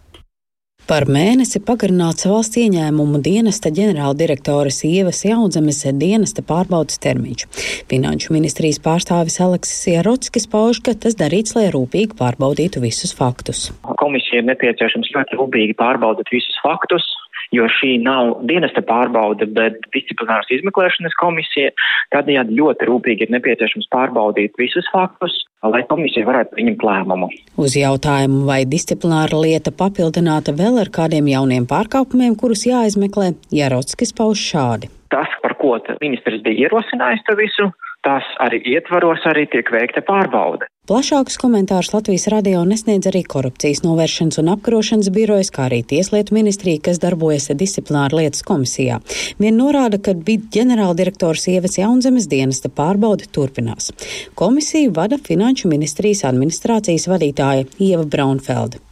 Par 0.90 1.04
mēnesi 1.06 1.60
pagarināts 1.62 2.26
valsts 2.26 2.58
ieņēmumu 2.58 3.20
dienesta 3.22 3.70
ģenerāldirektoras 3.74 4.80
Ievas 4.88 5.20
Jaunzemes 5.22 5.78
dienesta 6.00 6.42
pārbaudas 6.42 6.98
termiņš. 7.04 7.44
Finanšu 7.92 8.34
ministrijas 8.34 8.80
pārstāvis 8.82 9.38
Aleksis 9.44 9.86
Ierotskis 9.94 10.48
pauž, 10.50 10.82
ka 10.82 10.96
tas 10.98 11.14
darīts, 11.20 11.54
lai 11.54 11.68
rūpīgi 11.70 12.18
pārbaudītu 12.18 12.82
visus 12.82 13.14
faktus. 13.14 13.68
Komisija 14.02 14.42
ir 14.42 14.48
nepieciešams 14.50 15.14
ļoti 15.14 15.38
rūpīgi 15.38 15.78
pārbaudīt 15.78 16.34
visus 16.34 16.58
faktus, 16.66 17.06
jo 17.52 17.68
šī 17.78 17.96
nav 18.02 18.38
dienesta 18.48 18.82
pārbaude, 18.86 19.46
bet 19.58 19.78
disciplināras 19.94 20.50
izmeklēšanas 20.56 21.16
komisija. 21.20 21.72
Tādējādi 22.14 22.56
ļoti 22.58 22.88
rūpīgi 22.88 23.26
ir 23.26 23.34
nepieciešams 23.36 23.90
pārbaudīt 23.92 24.56
visus 24.60 24.88
faktus, 24.92 25.36
lai 25.62 25.84
komisija 25.90 26.26
varētu 26.28 26.56
pieņemt 26.56 26.84
lēmumu. 26.88 27.28
Uz 27.60 27.76
jautājumu, 27.78 28.42
vai 28.48 28.62
disciplināra 28.68 29.38
lieta 29.44 29.74
papildināta 29.74 30.56
vēl 30.58 30.80
ar 30.82 30.90
kādiem 30.94 31.30
jauniem 31.32 31.68
pārkāpumiem, 31.70 32.36
kurus 32.40 32.66
jāizmeklē, 32.68 33.34
Jarotskis 33.52 34.14
pauž 34.16 34.42
šādi. 34.52 34.90
Tas, 35.12 35.28
par 35.44 35.54
ko 35.60 35.76
ministrs 36.00 36.40
bija 36.44 36.66
ierosinājis 36.66 37.24
to 37.26 37.36
visu, 37.36 37.68
tas 38.06 38.26
arī 38.42 38.62
ietvaros 38.74 39.24
arī 39.28 39.44
tiek 39.52 39.68
veikta 39.70 40.02
pārbaude. 40.06 40.66
Plašākus 40.82 41.36
komentārus 41.38 41.92
Latvijas 41.92 42.24
radio 42.32 42.64
nesniedz 42.66 43.06
arī 43.06 43.20
korupcijas 43.22 43.84
novēršanas 43.84 44.40
un 44.42 44.48
apkarošanas 44.56 45.12
birojas, 45.14 45.52
kā 45.54 45.68
arī 45.68 45.76
Tieslietu 45.86 46.34
ministrija, 46.34 46.80
kas 46.88 46.98
darbojas 46.98 47.46
disciplināra 47.54 48.18
lietas 48.18 48.42
komisijā. 48.42 48.96
Vien 49.38 49.54
norāda, 49.60 50.00
ka 50.02 50.16
bija 50.18 50.42
ģenerāldirektors 50.56 51.46
Ievas 51.52 51.78
Jaunzemes 51.78 52.26
dienesta 52.26 52.66
pārbaude 52.66 53.28
turpinās. 53.30 53.92
Komisiju 54.34 54.90
vada 54.96 55.20
Finanšu 55.22 55.70
ministrijas 55.70 56.24
administrācijas 56.26 57.06
vadītāja 57.12 57.68
Ieva 57.78 58.02
Braunfelde. 58.02 58.82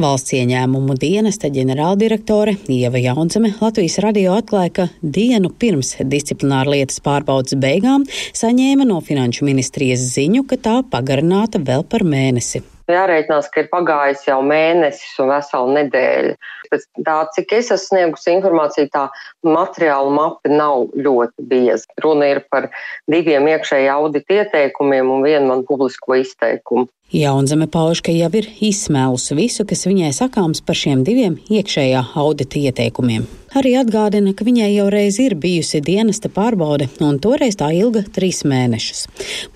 Valsts 0.00 0.32
ieņēmumu 0.34 0.96
dienesta 0.96 1.52
ģenerāldirektore 1.52 2.56
Ieva 2.72 3.04
Jaunzeme 3.04 3.52
Latvijas 3.60 3.98
radio 4.02 4.32
atklāja, 4.40 4.72
ka 4.80 4.88
dienu 5.02 5.52
pirms 5.52 5.92
disciplināra 6.08 6.72
lietas 6.72 7.04
pārbaudas 7.04 7.60
beigām 7.60 8.08
saņēma 8.32 8.88
no 8.88 9.04
Finanšu 9.04 9.44
ministrijas 9.44 10.08
ziņu, 10.16 10.46
ka 10.48 10.56
tā 10.56 10.80
pagarina 10.88 11.33
pagarināta 11.34 11.58
vēl 11.58 11.84
par 11.90 12.04
mēnesi. 12.04 12.62
Jārēķinās, 12.88 13.48
ka 13.50 13.62
ir 13.64 13.68
pagājis 13.72 14.26
jau 14.28 14.42
mēnesis 14.44 15.18
un 15.20 15.30
vesela 15.32 15.72
nedēļa. 15.80 16.34
Pēc 16.74 16.88
tā, 17.06 17.16
cik 17.36 17.52
es 17.54 17.70
esmu 17.70 17.84
sniegusi 17.94 18.32
informāciju, 18.34 18.90
tā 18.90 19.04
materiāla 19.46 20.10
mape 20.10 20.50
nav 20.50 20.88
ļoti 20.98 21.46
bieza. 21.52 21.86
Runa 22.02 22.32
ir 22.32 22.42
par 22.50 22.66
diviem 23.10 23.46
iekšēji 23.52 23.92
audita 23.94 24.40
ieteikumiem 24.40 25.12
un 25.14 25.22
vienu 25.22 25.52
man 25.52 25.62
publisko 25.68 26.18
izteikumu. 26.18 26.90
Jaunzeme 27.14 27.68
pauž, 27.70 28.00
ka 28.02 28.10
jau 28.10 28.30
ir 28.34 28.48
izsmēlusi 28.64 29.36
visu, 29.38 29.62
kas 29.70 29.84
viņai 29.86 30.10
sakāms 30.16 30.64
par 30.66 30.74
šiem 30.74 31.04
diviem 31.06 31.36
iekšējā 31.46 32.00
audita 32.18 32.58
ieteikumiem. 32.58 33.28
Arī 33.54 33.76
atgādina, 33.78 34.32
ka 34.34 34.42
viņai 34.42 34.72
jau 34.72 34.88
reiz 34.90 35.20
ir 35.22 35.36
bijusi 35.38 35.78
dienesta 35.84 36.26
pārbaude, 36.26 36.88
un 37.06 37.20
toreiz 37.22 37.54
tā 37.60 37.68
ilga 37.76 38.02
trīs 38.16 38.40
mēnešus. 38.50 39.04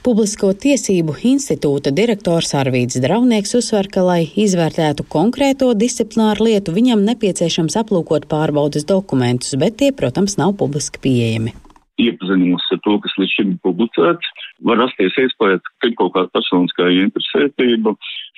Publisko 0.06 0.52
tiesību 0.54 1.16
institūta 1.32 1.90
direktors 1.90 2.54
Arvīts 2.54 3.00
Draunieks 3.02 3.56
uzsver, 3.58 3.88
ka, 3.90 4.04
lai 4.06 4.20
izvērtētu 4.38 5.08
konkrēto 5.10 5.72
disciplināru 5.74 6.46
lietu, 6.46 6.76
viņam 6.78 7.02
nepieciešams 7.08 7.78
aplūkot 7.80 8.28
pārbaudas 8.30 8.86
dokumentus, 8.88 9.56
bet 9.60 9.80
tie, 9.80 9.90
protams, 9.96 10.38
nav 10.40 10.56
publiski 10.60 11.02
pieejami. 11.04 11.54
iepazinos 11.98 12.62
ar 12.70 12.78
to, 12.84 12.94
kas 13.02 13.14
līdz 13.18 13.32
šim 13.34 13.48
ir 13.54 13.60
publicēts, 13.66 14.28
var 14.68 14.78
rasties 14.78 15.16
iespējas, 15.18 15.64
ka 15.82 15.90
ir 15.90 15.96
kaut 15.98 16.12
kāda 16.14 16.30
personiskā 16.36 16.86
interesētība, 16.94 17.94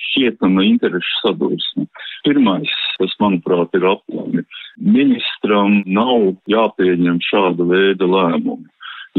šķietama 0.07 0.65
interešu 0.65 1.19
sadursme. 1.21 1.85
Pirmais, 2.25 2.73
kas 2.97 3.13
manuprāt 3.21 3.77
ir 3.77 3.85
aplami, 3.91 4.45
ministram 4.81 5.81
nav 5.85 6.31
jāpieņem 6.49 7.21
šāda 7.29 7.67
veida 7.69 8.09
lēmumi. 8.09 8.65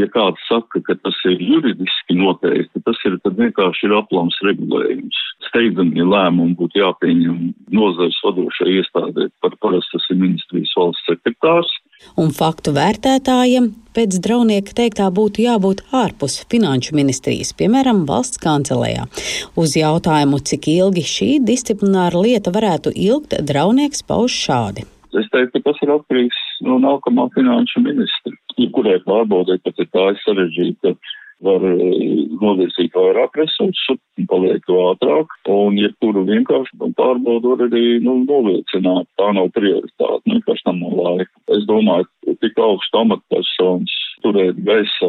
Ja 0.01 0.07
kāds 0.09 0.41
saka, 0.49 0.81
ka 0.87 0.95
tas 1.05 1.17
ir 1.29 1.43
juridiski 1.45 2.17
noteikti, 2.17 2.81
tas 2.87 2.97
ir 3.05 3.19
vienkārši 3.27 3.91
ir 3.91 3.97
aplams 3.99 4.39
regulējums. 4.47 5.19
Steidzamie 5.51 6.07
lēmumi 6.09 6.57
būtu 6.57 6.81
jāpieņem 6.81 7.51
nozars 7.77 8.17
vadošai 8.25 8.71
iestādē, 8.79 9.29
par 9.45 9.59
parasti 9.61 9.99
tas 9.99 10.07
ir 10.15 10.21
ministrijas 10.23 10.73
valsts 10.79 11.05
sekretārs. 11.11 11.75
Un 12.17 12.33
faktu 12.33 12.73
vērtētājiem 12.73 13.69
pēc 13.93 14.17
draunieka 14.25 14.73
teiktā 14.81 15.11
būtu 15.13 15.45
jābūt 15.45 15.85
ārpus 15.93 16.39
finanšu 16.49 16.97
ministrijas, 16.97 17.53
piemēram, 17.61 18.07
valsts 18.09 18.41
kancelējā. 18.43 19.05
Uz 19.61 19.77
jautājumu, 19.77 20.41
cik 20.41 20.71
ilgi 20.73 21.05
šī 21.13 21.31
disciplināra 21.45 22.25
lieta 22.25 22.55
varētu 22.55 22.97
ilgt, 22.97 23.37
draunieks 23.45 24.07
pauž 24.09 24.41
šādi. 24.49 24.89
Es 25.13 25.29
teiktu, 25.29 25.61
ka 25.61 25.69
tas 25.69 25.81
ir 25.85 25.93
atkarīgs 25.93 26.39
no 26.65 26.79
nākamā 26.81 27.29
finanšu 27.35 27.85
ministra. 27.85 28.33
Jebkurai 28.61 29.01
pārbaudē, 29.07 29.59
pat 29.65 29.81
ja 29.81 29.89
tā 29.93 30.07
ir 30.13 30.23
sarežģīta, 30.25 30.97
var 31.43 31.65
eh, 31.67 32.29
novirzīt 32.41 32.95
vairāk 32.97 33.37
resursu, 33.41 33.99
paliek 34.31 34.69
ātrāk, 34.71 35.35
un 35.51 35.79
jebkuru 35.81 36.25
vienkārši 36.29 36.79
pārbaudu 36.99 37.55
var 37.55 37.67
arī 37.69 37.99
nu, 38.05 38.21
novilcināt. 38.27 39.11
Tā 39.21 39.33
nav 39.37 39.51
prioritāte, 39.57 40.23
vienkārši 40.31 40.67
tam 40.69 40.81
nav 40.83 40.97
laika. 41.01 41.33
Es 41.57 41.67
domāju, 41.69 42.09
tik 42.43 42.59
augstu 42.63 43.03
amatpersonas 43.03 43.99
turēt 44.23 44.59
gaisā 44.63 45.09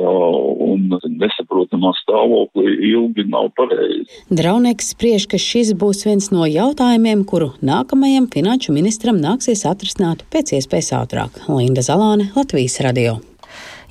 un 0.66 0.88
nesaprotamā 1.22 1.92
stāvoklī 2.00 2.74
ilgi 2.90 3.28
nav 3.30 3.52
pareizi. 3.58 4.08
Draunieks 4.34 4.94
spriež, 4.96 5.28
ka 5.30 5.38
šis 5.42 5.76
būs 5.78 6.06
viens 6.08 6.32
no 6.34 6.48
jautājumiem, 6.50 7.22
kuru 7.30 7.52
nākamajam 7.62 8.30
finanšu 8.34 8.74
ministram 8.76 9.22
nāksies 9.22 9.68
atrisināt 9.70 10.26
pēc 10.34 10.56
iespējas 10.58 10.96
ātrāk. 11.04 11.44
Linda 11.52 11.86
Zalāne, 11.86 12.32
Latvijas 12.38 12.82
radio. 12.86 13.20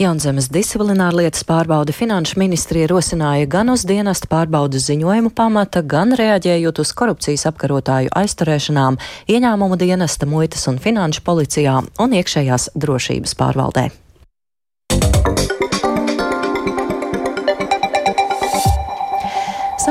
Jaunzemes 0.00 0.48
disciplināra 0.52 1.18
lietas 1.20 1.44
pārbaude 1.44 1.92
Finanšu 1.92 2.38
ministrija 2.40 2.88
rosināja 2.90 3.48
gan 3.50 3.72
uz 3.72 3.84
dienesta 3.88 4.28
pārbaudas 4.30 4.86
ziņojumu 4.88 5.32
pamata, 5.36 5.82
gan 5.84 6.14
reaģējot 6.16 6.80
uz 6.80 6.92
korupcijas 6.96 7.44
apkarotāju 7.52 8.12
aizturēšanām, 8.16 8.96
ieņēmumu 9.28 9.80
dienesta, 9.80 10.28
muitas 10.28 10.64
un 10.72 10.80
finanšu 10.80 11.24
policijā 11.26 11.80
un 12.00 12.16
iekšējās 12.20 12.72
drošības 12.76 13.36
pārvaldē. 13.36 13.90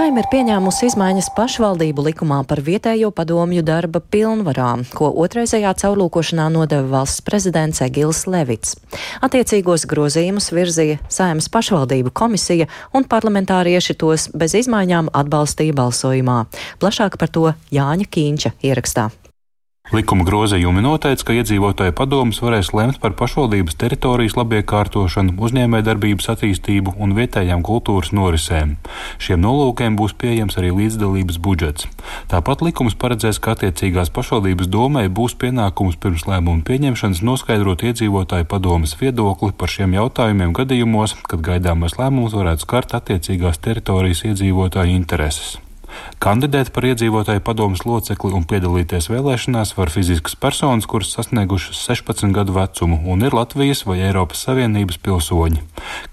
Saima 0.01 0.23
ir 0.23 0.25
pieņēmusi 0.31 0.87
izmaiņas 0.87 1.27
pašvaldību 1.37 2.01
likumā 2.07 2.39
par 2.49 2.57
vietējo 2.65 3.11
padomju 3.13 3.61
darba 3.61 3.99
pilnvarām, 4.01 4.81
ko 4.97 5.11
otrreizējā 5.21 5.75
caurlūkošanā 5.77 6.47
nodeva 6.55 6.87
valsts 6.95 7.21
prezidents 7.21 7.83
Egils 7.85 8.23
Levits. 8.25 8.73
Attiecīgos 9.21 9.85
grozījumus 9.93 10.49
virzīja 10.57 10.97
Saimas 11.05 11.51
pašvaldību 11.53 12.15
komisija, 12.17 12.65
un 12.97 13.05
parlamentārieši 13.05 13.99
tos 14.01 14.31
bez 14.33 14.57
izmaiņām 14.63 15.13
atbalstīja 15.21 15.77
balsojumā. 15.77 16.43
Plašāk 16.81 17.21
par 17.21 17.29
to 17.37 17.51
Jāņa 17.69 18.09
Kīņča 18.09 18.57
ierakstā. 18.65 19.11
Likuma 19.91 20.23
grozījumi 20.23 20.79
noteica, 20.85 21.25
ka 21.27 21.33
iedzīvotāju 21.35 21.91
padomus 21.91 22.37
varēs 22.39 22.69
lemt 22.71 23.01
par 23.03 23.11
pašvaldības 23.19 23.75
teritorijas 23.75 24.37
labiekārtošanu, 24.39 25.33
uzņēmējdarbības 25.35 26.29
attīstību 26.31 26.93
un 26.95 27.11
vietējām 27.17 27.59
kultūras 27.67 28.13
norisēm. 28.15 28.77
Šiem 29.19 29.41
nolūkiem 29.43 29.97
būs 29.99 30.13
pieejams 30.21 30.55
arī 30.61 30.69
līdzdalības 30.77 31.39
budžets. 31.43 31.89
Tāpat 32.31 32.63
likums 32.63 32.95
paredzēs, 33.01 33.41
ka 33.43 33.51
attiecīgās 33.57 34.13
pašvaldības 34.15 34.69
domai 34.71 35.09
būs 35.11 35.35
pienākums 35.41 35.99
pirms 35.99 36.23
lēmuma 36.29 36.63
pieņemšanas 36.69 37.19
noskaidrot 37.27 37.83
iedzīvotāju 37.89 38.47
padomas 38.47 38.95
viedokli 39.01 39.51
par 39.51 39.73
šiem 39.75 39.97
jautājumiem 39.99 40.55
gadījumos, 40.55 41.17
kad 41.27 41.43
gaidāmais 41.43 41.97
lēmums 41.99 42.37
varētu 42.39 42.63
skart 42.63 42.95
attiecīgās 43.01 43.59
teritorijas 43.59 44.23
iedzīvotāju 44.31 44.95
intereses. 45.01 45.59
Kandidēt 46.21 46.71
par 46.75 46.85
iedzīvotāju 46.89 47.41
padomus 47.45 47.83
locekli 47.85 48.33
un 48.37 48.45
piedalīties 48.49 49.09
vēlēšanās 49.11 49.73
var 49.77 49.91
fiziskas 49.93 50.35
personas, 50.39 50.87
kuras 50.89 51.13
sasniegušas 51.15 51.79
16 51.89 52.33
gadu 52.35 52.55
vecumu 52.57 52.99
un 53.11 53.25
ir 53.25 53.35
Latvijas 53.37 53.85
vai 53.87 53.99
Eiropas 54.05 54.43
Savienības 54.47 54.99
pilsoņi. 55.05 55.63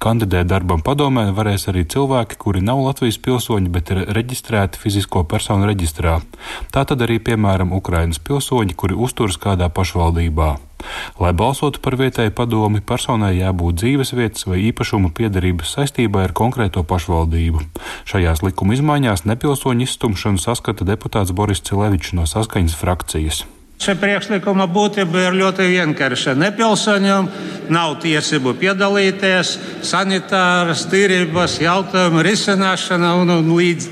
Kandidēt 0.02 0.48
darbam 0.52 0.84
padomē 0.84 1.28
varēs 1.36 1.68
arī 1.72 1.84
cilvēki, 1.88 2.38
kuri 2.40 2.64
nav 2.64 2.84
Latvijas 2.86 3.20
pilsoņi, 3.24 3.72
bet 3.74 3.92
ir 3.94 4.04
reģistrēti 4.16 4.80
fizisko 4.80 5.24
personu 5.28 5.68
reģistrā. 5.68 6.20
Tātad 6.74 7.04
arī, 7.04 7.20
piemēram, 7.20 7.74
Ukrainas 7.76 8.22
pilsoņi, 8.22 8.78
kuri 8.78 8.98
uzturas 9.08 9.40
kādā 9.40 9.70
pašvaldībā. 9.72 10.56
Lai 11.18 11.32
balsotu 11.34 11.82
par 11.82 11.96
vietēju 11.98 12.32
padomi, 12.38 12.80
personai 12.84 13.34
jābūt 13.40 13.80
dzīves 13.82 14.14
vietas 14.14 14.46
vai 14.46 14.60
īpašuma 14.68 15.10
piedarības 15.16 15.74
saistībā 15.76 16.24
ar 16.28 16.34
konkrēto 16.36 16.84
pašvaldību. 16.86 17.64
Šajās 18.08 18.44
likuma 18.46 18.78
izmaiņās 18.78 19.26
nepilsoņu 19.28 19.88
izstumšanu 19.88 20.42
saskata 20.42 20.86
deputāts 20.88 21.34
Boris 21.34 21.64
Cilevičs 21.66 22.14
no 22.14 22.26
saskaņas 22.30 22.78
frakcijas. 22.78 23.44
Šī 23.78 23.94
priekšlikuma 23.94 24.64
būtība 24.74 25.28
ir 25.28 25.36
ļoti 25.38 25.68
vienkārša. 25.70 26.34
Nepilsoņiem 26.34 27.28
nav 27.70 27.94
tiesību 28.02 28.56
piedalīties 28.58 29.52
sanitāras, 29.86 30.82
tīrības 30.90 31.60
jautājumu 31.62 32.24
risināšanā 32.26 33.12
un, 33.20 33.34
līdz, 33.46 33.90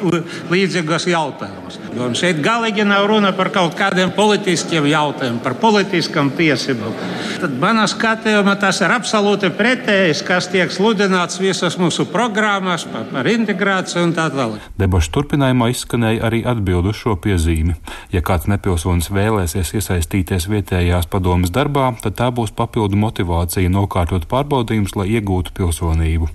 līdzīgos 0.51 1.07
jautājumus. 1.13 1.79
Un 1.97 2.15
šeit 2.19 2.43
galīgi 2.45 2.85
nav 2.85 3.07
runa 3.09 3.33
par 3.37 3.49
kaut 3.55 3.77
kādiem 3.79 4.11
politiskiem 4.17 4.85
jautājumiem, 4.91 5.39
par 5.45 5.57
politiskām 5.61 6.29
tiesībām. 6.37 6.93
Tad 7.41 7.55
manā 7.61 7.87
skatījumā 7.89 8.57
tas 8.61 8.83
ir 8.85 8.93
absolūti 8.93 9.49
pretējs, 9.57 10.21
kas 10.27 10.51
tiek 10.53 10.73
sludināts 10.73 11.41
visas 11.41 11.79
mūsu 11.81 12.07
programmas 12.13 12.85
par, 12.91 13.07
par 13.11 13.29
integrāciju 13.31 14.05
un 14.07 14.13
tā 14.17 14.27
tālāk. 14.35 14.67
Debašu 14.81 15.13
turpinājumā 15.17 15.71
izskanēja 15.73 16.25
arī 16.29 16.43
atbildu 16.49 16.93
šo 16.97 17.17
piezīmi. 17.23 17.79
Ja 18.13 18.21
kāds 18.25 18.49
nepilsonis 18.51 19.09
vēlēsies 19.13 19.73
iesaistīties 19.81 20.49
vietējās 20.53 21.09
padomas 21.13 21.53
darbā, 21.55 21.89
tad 22.03 22.19
tā 22.21 22.29
būs 22.35 22.53
papildu 22.57 22.99
motivācija 23.01 23.73
nokārtot 23.73 24.29
pārbaudījumus, 24.31 24.97
lai 25.01 25.09
iegūtu 25.17 25.57
pilsonību. 25.57 26.29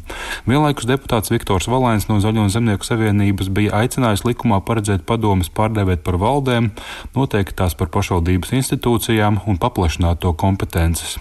Vienlaikus 0.50 0.90
deputāts 0.90 1.34
Viktors 1.34 1.70
Valēns 1.70 2.10
no 2.10 2.18
Zaļo 2.24 2.48
zemnieku 2.50 2.88
savienības 2.88 3.52
bija 3.54 3.84
aicinājis 3.84 4.26
likumā 4.26 4.62
paredzēt 4.66 5.06
padomas 5.06 5.51
pārdevēt 5.58 6.04
par 6.06 6.18
valdēm, 6.22 6.72
noteikt 7.16 7.56
tās 7.60 7.76
par 7.78 7.92
pašvaldības 7.94 8.54
institūcijām 8.60 9.42
un 9.48 9.60
paplašināt 9.62 10.22
to 10.24 10.34
kompetences. 10.34 11.18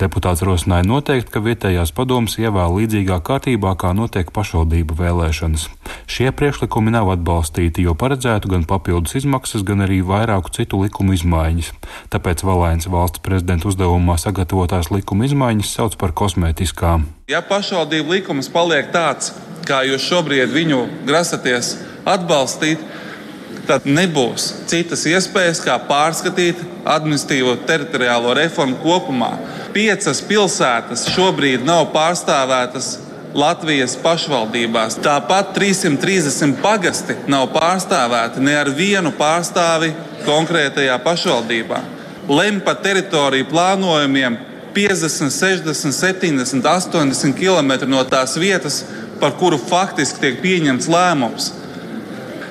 Deputāts 0.00 0.44
rosināja 0.46 0.86
noteikt, 0.86 1.30
ka 1.32 1.42
vietējās 1.44 1.94
padomas 1.96 2.36
ievēl 2.40 2.78
līdzīgā 2.80 3.20
kārtībā, 3.24 3.74
kā 3.80 3.94
notiek 3.96 4.30
pašvaldību 4.34 4.98
vēlēšanas. 4.98 5.68
Šie 6.10 6.30
priekšlikumi 6.36 6.92
nav 6.94 7.12
atbalstīti, 7.14 7.84
jo 7.86 7.94
paredzētu 7.98 8.50
gan 8.52 8.66
papildus 8.68 9.16
izmaksas, 9.20 9.64
gan 9.66 9.84
arī 9.86 10.00
vairāku 10.04 10.52
citu 10.54 10.82
likumu 10.82 11.16
izmaiņas. 11.16 11.72
Tāpēc 12.12 12.44
Valēns 12.44 12.90
valsts 12.90 13.22
prezidenta 13.24 13.70
uzdevumā 13.70 14.18
sagatavotās 14.20 14.90
likuma 14.94 15.28
izmaiņas 15.28 15.74
sauc 15.78 15.98
par 16.00 16.14
kosmētiskām. 16.16 17.08
Ja 17.30 17.40
pašvaldību 17.46 18.18
likums 18.18 18.50
paliek 18.52 18.90
tāds, 18.92 19.32
kā 19.64 19.80
jūs 19.88 20.04
šobrīd 20.04 20.52
viņu 20.52 20.82
grasaties 21.08 21.78
atbalstīt, 22.04 22.82
tad 23.68 23.86
nebūs 23.88 24.50
citas 24.70 25.04
iespējas, 25.08 25.62
kā 25.64 25.76
pārskatīt 25.88 26.60
administratīvo 26.84 27.56
teritoriālo 27.68 28.34
reformu 28.36 28.76
kopumā. 28.82 29.32
Piecas 29.74 30.20
pilsētas 30.28 31.08
šobrīd 31.14 31.64
nav 31.66 31.88
pārstāvētas 31.94 32.92
Latvijas 33.34 33.96
pašvaldībās. 33.98 35.00
Tāpat 35.02 35.56
330 35.56 36.60
pagasti 36.62 37.16
nav 37.26 37.48
pārstāvēti 37.56 38.42
ne 38.44 38.54
ar 38.60 38.70
vienu 38.70 39.10
pārstāvi 39.18 39.90
konkrētajā 40.22 41.00
pašvaldībā. 41.02 41.80
Lem 42.30 42.60
par 42.64 42.78
teritoriju 42.84 43.48
plānojumiem 43.50 44.38
50, 44.74 45.34
60, 45.34 45.92
70, 45.92 46.62
80 46.62 47.34
km 47.38 47.90
no 47.90 48.04
tās 48.06 48.38
vietas, 48.38 48.84
par 49.20 49.34
kuru 49.38 49.58
faktiski 49.58 50.22
tiek 50.22 50.40
pieņemts 50.42 50.88
lēmums. 50.90 51.50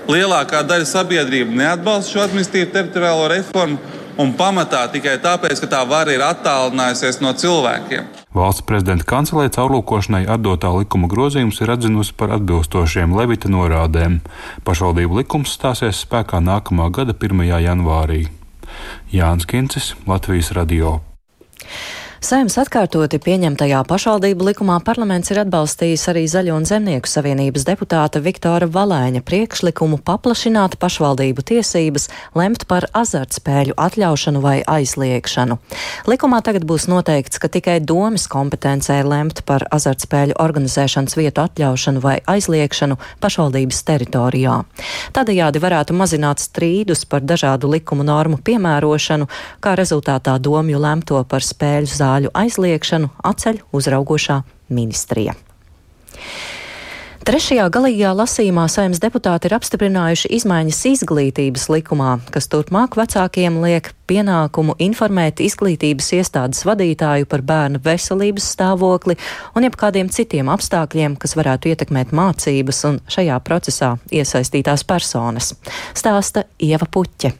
Lielākā 0.03 0.65
daļa 0.67 0.83
sabiedrība 0.83 1.55
neatbalsta 1.55 2.11
šo 2.11 2.23
administratīvo 2.25 2.73
teritoriālo 2.73 3.27
reformu 3.31 3.77
un 4.19 4.33
pamatā 4.35 4.81
tikai 4.91 5.15
tāpēc, 5.23 5.61
ka 5.63 5.69
tā 5.71 5.79
vara 5.87 6.11
ir 6.11 6.23
attālinājusies 6.25 7.21
no 7.23 7.31
cilvēkiem. 7.39 8.09
Valsts 8.35 8.65
prezidenta 8.67 9.07
kancelē 9.07 9.47
caurlūkošanai 9.53 10.25
atdotā 10.35 10.73
likuma 10.75 11.07
grozījums 11.07 11.61
ir 11.63 11.71
atzinusi 11.71 12.15
par 12.19 12.33
atbilstošiem 12.35 13.15
Levita 13.15 13.47
norādēm. 13.53 14.19
Pašvaldību 14.67 15.21
likums 15.21 15.55
stāsies 15.55 16.03
spēkā 16.03 16.43
nākamā 16.43 16.89
gada 16.91 17.15
1. 17.15 17.47
janvārī. 17.63 18.25
Jānis 19.13 19.47
Kincis, 19.47 19.93
Latvijas 20.09 20.51
radio. 20.57 20.97
Saimnes 22.23 22.55
atkārtoti 22.55 23.17
pieņemtajā 23.19 23.81
pašvaldību 23.83 24.45
likumā 24.47 24.77
parlaments 24.87 25.27
ir 25.33 25.41
atbalstījis 25.41 26.05
arī 26.07 26.21
Zaļo 26.31 26.53
un 26.55 26.63
Zemnieku 26.63 27.09
savienības 27.11 27.65
deputāta 27.67 28.21
Viktora 28.23 28.69
Valēņa 28.71 29.19
priekšlikumu 29.27 29.97
paplašināt 30.07 30.77
pašvaldību 30.79 31.43
tiesības 31.49 32.07
lemt 32.39 32.63
par 32.69 32.87
azartspēļu 32.95 33.75
atļaušanu 33.75 34.43
vai 34.45 34.53
aizliekšanu. 34.63 35.57
Likumā 36.07 36.39
tagad 36.47 36.63
būs 36.69 36.85
noteikts, 36.87 37.41
ka 37.43 37.49
tikai 37.51 37.81
domas 37.83 38.29
kompetencē 38.31 39.01
lemt 39.03 39.43
par 39.43 39.67
azartspēļu 39.75 40.39
organizēšanas 40.39 41.19
vietu 41.19 41.43
atļaušanu 41.43 42.05
vai 42.07 42.15
aizliekšanu 42.23 43.01
pašvaldības 43.19 43.83
teritorijā. 43.91 44.61
Tādējādi 45.19 45.63
varētu 45.67 45.99
mazināt 45.99 46.39
strīdus 46.39 47.03
par 47.03 47.27
dažādu 47.27 47.75
likumu 47.75 48.07
normu 48.07 48.39
piemērošanu, 48.39 49.27
kā 49.59 49.75
rezultātā 49.75 50.39
domju 50.39 50.79
lemto 50.87 51.19
par 51.27 51.43
spēļu 51.43 51.91
zāli 51.91 52.12
zāļu 52.13 52.33
aizliekšanu 52.37 53.09
atceļ 53.25 53.63
uzraugošā 53.73 54.43
ministrija. 54.69 55.33
Trešajā 57.23 57.69
galīgajā 57.71 58.09
lasījumā 58.19 58.65
saimnes 58.67 58.99
deputāti 58.99 59.47
ir 59.47 59.53
apstiprinājuši 59.55 60.27
izmaiņas 60.35 60.79
izglītības 60.89 61.69
likumā, 61.71 62.17
kas 62.35 62.49
turpmāk 62.51 62.97
vecākiem 62.99 63.61
liek 63.63 63.93
pienākumu 64.11 64.75
informēt 64.83 65.39
izglītības 65.45 66.09
iestādes 66.17 66.65
vadītāju 66.67 67.29
par 67.31 67.45
bērnu 67.47 67.79
veselības 67.85 68.49
stāvokli 68.57 69.15
un 69.55 69.63
jebkādiem 69.63 70.11
citiem 70.11 70.51
apstākļiem, 70.51 71.15
kas 71.15 71.37
varētu 71.39 71.71
ietekmēt 71.71 72.11
mācības 72.11 72.83
un 72.91 72.99
šajā 73.15 73.39
procesā 73.47 73.93
iesaistītās 74.11 74.83
personas. 74.83 75.53
Stāsta 75.95 76.43
Ieva 76.59 76.91
Puķe. 76.91 77.31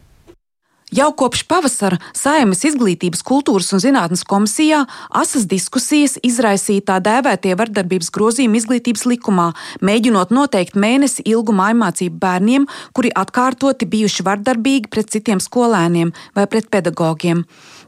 Jau 0.93 1.07
kopš 1.17 1.41
pavasara 1.49 1.97
Saimas 2.13 2.59
izglītības, 2.67 3.23
kultūras 3.25 3.71
un 3.73 3.81
zinātnes 3.81 4.21
komisijā 4.29 4.83
asas 5.09 5.47
diskusijas 5.49 6.19
izraisīja 6.21 6.83
tā 6.91 6.97
dēvētie 7.01 7.55
vardarbības 7.57 8.11
grozījumi 8.13 8.59
izglītības 8.61 9.07
likumā, 9.09 9.47
mēģinot 9.81 10.29
noteikt 10.37 10.77
mēnesi 10.77 11.25
ilgu 11.25 11.55
mājmācību 11.57 12.21
bērniem, 12.21 12.67
kuri 12.93 13.09
atkārtoti 13.23 13.89
bijuši 13.89 14.27
vardarbīgi 14.27 14.91
pret 14.93 15.09
citiem 15.15 15.41
skolēniem 15.41 16.13
vai 16.37 16.45
pret 16.51 16.69
pedagogiem. 16.69 17.41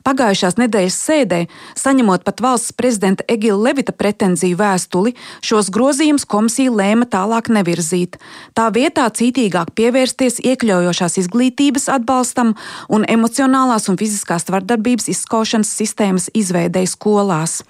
Pagājušās 0.05 0.59
nedēļas 0.59 0.95
sēdē, 1.01 1.39
saņemot 1.81 2.21
pat 2.27 2.41
valsts 2.45 2.75
prezidenta 2.77 3.25
Egila 3.31 3.71
Levita 3.71 3.89
pretenziju 3.89 4.59
vēstuli, 4.59 5.15
šos 5.41 5.71
grozījumus 5.73 6.27
komisija 6.29 6.69
lēma 6.69 7.07
tālāk 7.09 7.49
nevirzīt. 7.49 8.19
Tā 8.53 8.67
vietā 8.75 9.07
cītīgāk 9.09 9.73
pievērsties 9.73 10.37
iekļaujošās 10.45 11.17
izglītības 11.23 11.89
atbalstam 11.95 12.53
un 12.93 13.07
emocionālās 13.09 13.89
un 13.89 13.97
fiziskās 13.97 14.45
vardarbības 14.53 15.09
izskaušanas 15.15 15.73
sistēmas 15.73 16.29
izveidei 16.37 16.85
skolās. 16.85 17.63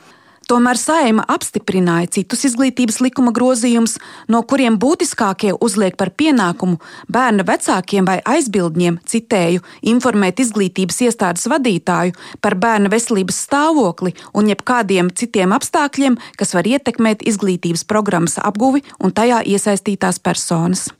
Tomēr 0.45 0.77
saima 0.77 1.23
apstiprināja 1.25 2.11
citus 2.19 2.43
izglītības 2.45 2.99
likuma 3.01 3.31
grozījumus, 3.33 3.95
no 4.29 4.43
kuriem 4.45 4.77
būtiskākie 4.77 5.55
uzliek 5.67 5.97
par 5.97 6.11
pienākumu 6.13 6.77
bērna 7.09 7.45
vecākiem 7.47 8.05
vai 8.05 8.19
aizbildņiem, 8.35 8.99
citēju, 9.09 9.63
informēt 9.93 10.43
izglītības 10.45 11.01
iestādes 11.07 11.49
vadītāju 11.49 12.13
par 12.45 12.57
bērna 12.61 12.93
veselības 12.93 13.41
stāvokli 13.47 14.13
un 14.37 14.53
jebkādiem 14.53 15.09
citiem 15.17 15.55
apstākļiem, 15.57 16.19
kas 16.37 16.53
var 16.53 16.69
ietekmēt 16.69 17.25
izglītības 17.25 17.87
programmas 17.89 18.37
apguvi 18.37 18.85
un 19.01 19.17
tajā 19.17 19.41
iesaistītās 19.49 20.21
personas. 20.21 20.91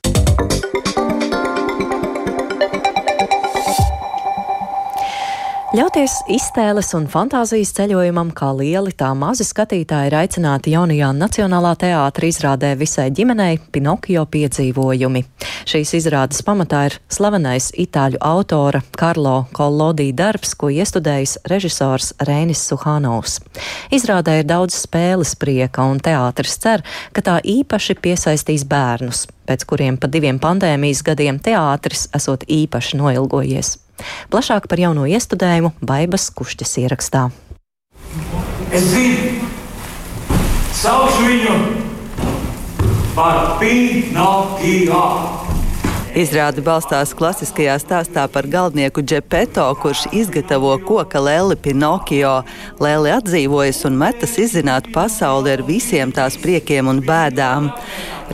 Ļauties 5.76 6.12
iztēles 6.32 6.94
un 6.96 7.04
fantāzijas 7.10 7.74
ceļojumam, 7.76 8.30
kā 8.32 8.46
lieli 8.56 8.94
tā 8.96 9.10
mazi 9.18 9.44
skatītāji 9.44 10.08
ir 10.08 10.14
aicināti 10.16 10.72
jaunajā 10.72 11.10
Nacionālā 11.12 11.74
teātra 11.82 12.30
izrādē 12.30 12.70
visai 12.80 13.10
ģimenei 13.12 13.58
Pinokio 13.74 14.22
piedzīvojumi. 14.32 15.24
Šīs 15.68 15.92
izrādes 15.98 16.40
pamatā 16.46 16.86
ir 16.88 16.96
slavenais 17.12 17.68
itāļu 17.76 18.22
autora 18.24 18.80
Karlo 18.96 19.36
Kollodī 19.52 20.14
darbs, 20.16 20.54
ko 20.56 20.72
iestudējis 20.72 21.42
režisors 21.52 22.14
Rēnis 22.24 22.64
Suhanovs. 22.70 23.42
Izrādē 23.92 24.40
ir 24.40 24.48
daudz 24.48 24.80
spēles 24.86 25.36
prieka, 25.36 25.84
un 25.84 26.00
teātris 26.00 26.56
cer, 26.62 26.86
ka 27.12 27.20
tā 27.26 27.40
īpaši 27.44 28.00
piesaistīs 28.00 28.64
bērnus, 28.64 29.26
pēc 29.44 29.68
kuriem 29.68 30.00
pa 30.00 30.08
diviem 30.08 30.40
pandēmijas 30.40 31.04
gadiem 31.04 31.42
teātris 31.42 32.08
esot 32.16 32.48
īpaši 32.48 33.02
noilgojies. 33.02 33.82
Plašāk 34.32 34.68
par 34.70 34.82
jauno 34.82 35.06
iestudējumu 35.08 35.72
Baibas 35.80 36.28
Kušķas 36.34 36.76
ierakstā. 36.84 37.28
Es 38.74 38.90
zinu, 38.92 39.48
saukšu 40.76 41.26
viņu 41.30 41.56
par 43.16 43.56
Pinokio. 43.60 45.02
Izrāde 46.16 46.62
balstās 46.64 47.10
klasiskajā 47.12 47.74
stāstā 47.76 48.22
par 48.32 48.46
galdnieku 48.48 49.02
Džepeto, 49.04 49.66
kurš 49.82 50.06
izgatavo 50.16 50.70
koka 50.88 51.20
lēli 51.20 51.58
Pinokio. 51.60 52.38
Lēli 52.80 53.12
atdzīvojas 53.12 53.82
un 53.84 53.98
metas 54.00 54.38
izzināt 54.40 54.88
pasauli 54.94 55.52
ar 55.52 55.64
visiem 55.66 56.14
tās 56.16 56.38
priekiem 56.40 56.88
un 56.88 57.02
bēdām. 57.04 57.68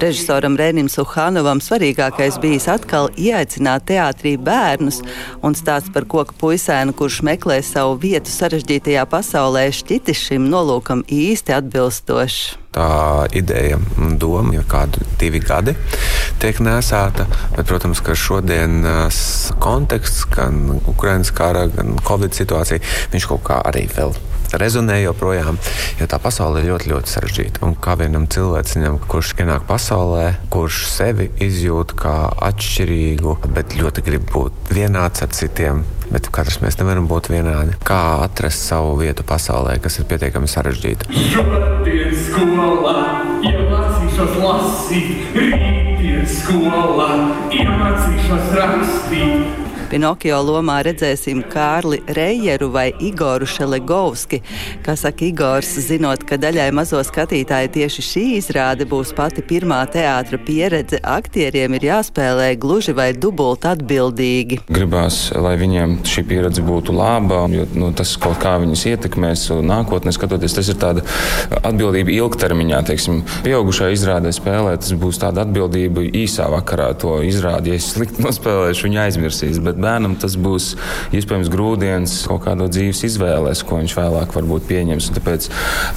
Režisoram 0.00 0.56
Rēnim 0.56 0.88
Suhanovam 0.88 1.60
svarīgākais 1.60 2.38
bijis 2.42 2.68
atkal 2.72 3.10
ieaicināt 3.20 3.84
teātrī 3.90 4.34
bērnus, 4.40 5.02
un 5.44 5.56
stāsts 5.58 5.92
par 5.92 6.08
koku 6.08 6.36
puisēnu, 6.40 6.96
kurš 6.96 7.20
meklē 7.28 7.60
savu 7.66 7.98
vietu 8.00 8.32
sarežģītajā 8.32 9.04
pasaulē, 9.12 9.68
šķitis 9.74 10.26
šim 10.30 10.48
nolūkam 10.52 11.04
īsti 11.12 11.58
atbilstošs 11.60 12.42
tā 12.72 13.28
ideja 13.36 13.76
un 14.00 14.16
doma 14.16 14.54
jau 14.56 14.64
kādu 14.64 15.04
divi 15.20 15.42
gadi 15.44 15.74
tiek 16.40 16.56
nesāta. 16.64 17.26
Bet, 17.52 17.66
protams, 17.68 18.00
ka 18.00 18.16
šodienas 18.16 19.52
konteksts, 19.62 20.24
gan 20.32 20.80
Ukraiņas 20.80 21.34
kara, 21.36 21.66
gan 21.72 21.98
Covid 22.00 22.32
situācija, 22.36 22.80
viņš 23.12 23.32
kaut 23.34 23.44
kā 23.50 23.60
arī 23.68 23.84
vēl 23.92 24.16
rezonē 24.60 24.98
joprojām, 25.02 25.58
jo 26.00 26.08
tā 26.10 26.18
pasaule 26.22 26.62
ir 26.62 26.70
ļoti, 26.72 26.90
ļoti 26.92 27.12
sarežģīta. 27.12 27.62
Un 27.66 27.76
kā 27.82 27.96
vienam 28.00 28.26
cilvēcim, 28.30 28.98
kurš 29.10 29.34
ienāk 29.42 29.66
pasaulē, 29.68 30.34
kurš 30.52 30.84
sevi 30.90 31.30
izjūt 31.42 31.94
kā 31.98 32.16
atšķirīgu, 32.50 33.36
bet 33.54 33.76
ļoti 33.78 34.04
grib 34.06 34.28
būt 34.32 34.72
vienāds 34.74 35.24
ar 35.24 35.32
citiem, 35.34 35.84
bet 36.12 36.28
katrs 36.34 36.60
mēs 36.64 36.78
nevaram 36.80 37.08
būt 37.10 37.30
vienādi. 37.32 37.78
Kā 37.86 38.02
atrast 38.26 38.66
savu 38.68 38.96
vietu 39.00 39.26
pasaulē, 39.26 39.78
kas 39.82 40.00
ir 40.00 40.08
pietiekami 40.10 40.50
sarežģīta? 40.50 41.08
Šodien 41.32 42.12
skolā 42.26 42.98
iemācīšos 43.48 44.38
lasīt, 44.42 45.34
rītdien 45.38 46.28
skolā 46.28 47.10
iemācīšos 47.56 48.54
rakstīt. 48.60 49.61
Pinokio 49.92 50.38
lomā 50.40 50.78
redzēsim 50.86 51.42
Kārli 51.52 51.98
Reijeru 52.16 52.70
vai 52.72 52.86
Igoru 53.04 53.44
Šelegovski. 53.44 54.38
Kā 54.80 54.94
saka 54.96 55.26
Igors, 55.26 55.68
zinot, 55.84 56.22
ka 56.24 56.38
daļai 56.40 56.70
mazo 56.72 56.96
skatītāju 57.04 57.68
tieši 57.74 58.04
šī 58.06 58.22
izrāde 58.38 58.86
būs 58.88 59.10
pati 59.12 59.44
pirmā 59.44 59.82
teātra 59.92 60.40
pieredze, 60.40 60.96
aktieriem 61.04 61.76
ir 61.76 61.84
jāspēlē 61.90 62.46
gluži 62.62 62.94
vai 62.96 63.10
dubult 63.12 63.66
atbildīgi. 63.68 64.62
Gribās, 64.72 65.18
lai 65.36 65.58
viņiem 65.60 65.98
šī 66.08 66.24
pieredze 66.30 66.64
būtu 66.64 66.96
laba, 66.96 67.42
jo 67.52 67.68
nu, 67.76 67.92
tas 67.92 68.14
kaut 68.16 68.40
kā 68.40 68.54
viņus 68.64 68.86
ietekmēs 68.94 69.44
nākotnē, 69.60 70.16
skatoties. 70.16 70.56
Tas 70.56 70.72
ir 70.72 70.80
tāda 70.80 71.04
atbildība 71.60 72.16
ilgtermiņā. 72.16 72.80
Teiksim, 72.94 73.20
pieaugušā 73.44 73.92
izrādē 73.92 74.32
spēlē, 74.32 74.72
tas 74.80 74.96
būs 74.96 75.20
tāda 75.20 75.44
atbildība 75.44 76.08
īsā 76.24 76.48
vakarā 76.56 76.94
to 76.96 77.18
izrādi. 77.28 77.76
Ja 77.76 77.84
es 77.84 77.92
slikti 77.92 78.24
nospēlēšu, 78.24 78.88
viņi 78.88 79.02
aizmirsīs. 79.04 79.60
Bet 79.60 79.81
bērnam 79.82 80.16
tas 80.22 80.36
būs 80.40 80.72
iespējams 81.16 81.50
grūdienis 81.52 82.14
kaut 82.30 82.44
kādā 82.46 82.68
dzīves 82.72 83.02
izvēlēs, 83.10 83.64
ko 83.66 83.80
viņš 83.80 83.96
vēlāk 83.98 84.34
varbūt 84.36 84.68
pieņems. 84.70 85.10
Tāpēc 85.18 85.48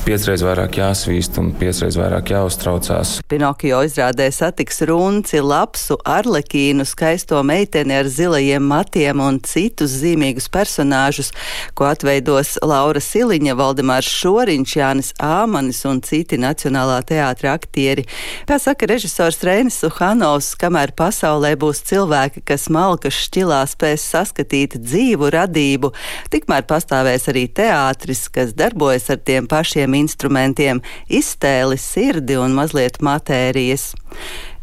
piecreiz 0.06 0.44
vairāk 0.46 0.80
jāsvīst 0.82 1.40
un 1.42 1.52
piecreiz 1.60 1.98
vairāk 2.00 2.34
jāuztraucās. 2.36 3.20
Pinokio 3.32 3.82
izrādē 3.86 4.28
satiks 4.34 4.82
runci, 4.90 5.42
lapsu, 5.44 5.98
arlekīnu, 6.06 6.86
skaisto 6.88 7.42
meiteni 7.46 7.96
ar 8.00 8.10
zilajiem 8.12 8.66
matiem 8.66 9.22
un 9.24 9.40
citus 9.46 9.96
zīmīgus 10.02 10.50
personāžus, 10.52 11.32
ko 11.78 11.88
atveidos 11.90 12.56
Laura 12.66 13.02
Siliņa, 13.04 13.56
Valdemārs 13.60 14.10
Šoriņš, 14.10 14.76
Jānis 14.80 15.14
Āmanis 15.22 15.84
un 15.90 16.02
citi 16.06 16.40
Nacionālā 16.42 17.02
teātra 17.08 17.56
aktieri. 17.56 18.06
Kā 18.50 18.58
saka 18.62 18.90
režisors 18.90 19.42
Reinis 19.46 19.80
Suhanovs, 19.82 20.54
kamēr 20.60 20.94
pasaulē 20.98 21.56
būs 21.60 21.84
cilvēki, 21.90 22.44
kas 22.48 22.68
malkas 22.74 23.18
šķilās 23.28 23.75
spēs 23.76 24.08
saskatīt 24.16 24.80
dzīvu 24.80 25.30
radību, 25.36 25.92
tikmēr 26.34 26.66
pastāvēs 26.70 27.30
arī 27.32 27.46
teātris, 27.52 28.26
kas 28.34 28.56
darbojas 28.58 29.12
ar 29.14 29.22
tiem 29.28 29.48
pašiem 29.52 30.00
instrumentiem- 30.02 30.82
iztēli, 31.22 31.78
sirdi 31.78 32.40
un 32.40 32.56
mazliet 32.56 33.02
matērijas. 33.02 33.94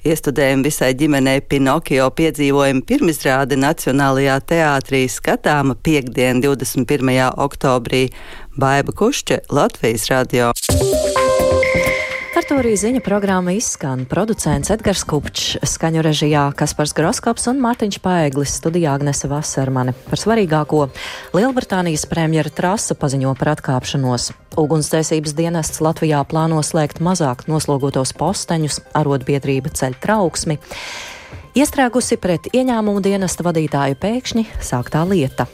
Iestudējam 0.03 0.64
visai 0.66 0.94
ģimenei 0.98 1.40
Pinokio 1.46 2.09
piedzīvojumu 2.18 2.83
pirmizrādi 2.88 3.55
Nacionālajā 3.55 4.40
teātrī 4.51 5.05
skatāma 5.07 5.77
piekdien 5.79 6.42
21. 6.42 7.31
oktobrī 7.38 8.09
Baiba 8.59 8.96
Kušķe 8.98 9.44
Latvijas 9.55 10.11
radio. 10.11 10.51
Ar 12.42 12.48
to 12.50 12.57
arī 12.59 12.72
ziņa 12.74 12.98
programma 13.07 13.52
izskan. 13.55 14.00
Producents 14.11 14.72
Edgars 14.74 15.05
Kupčs, 15.07 15.61
skaņu 15.62 16.02
režijā 16.02 16.40
Kaspars 16.59 16.90
Groskops 16.98 17.46
un 17.52 17.61
Mārtiņš 17.62 18.00
Paeglis, 18.02 18.57
studijā 18.59 18.96
Agnese 18.98 19.31
Vasermane. 19.31 19.94
Par 20.09 20.18
svarīgāko 20.18 20.81
Lielbritānijas 21.38 22.02
premjera 22.11 22.50
trasa 22.50 22.98
paziņo 22.98 23.37
par 23.38 23.52
atkāpšanos. 23.52 24.33
Ugunsdzēsības 24.59 25.38
dienests 25.38 25.78
Latvijā 25.87 26.18
plāno 26.26 26.59
slēgt 26.66 26.98
mazāk 26.98 27.46
noslogotos 27.46 28.11
posteņus, 28.18 28.83
arotbiedrība 28.90 29.70
ceļ 29.78 30.00
trauksmi. 30.02 30.59
Iestrēgusi 31.55 32.18
pret 32.18 32.50
ieņēmumu 32.50 33.07
dienesta 33.07 33.46
vadītāju 33.46 34.02
pēkšņi 34.02 34.48
sāktā 34.59 35.07
lieta. 35.07 35.46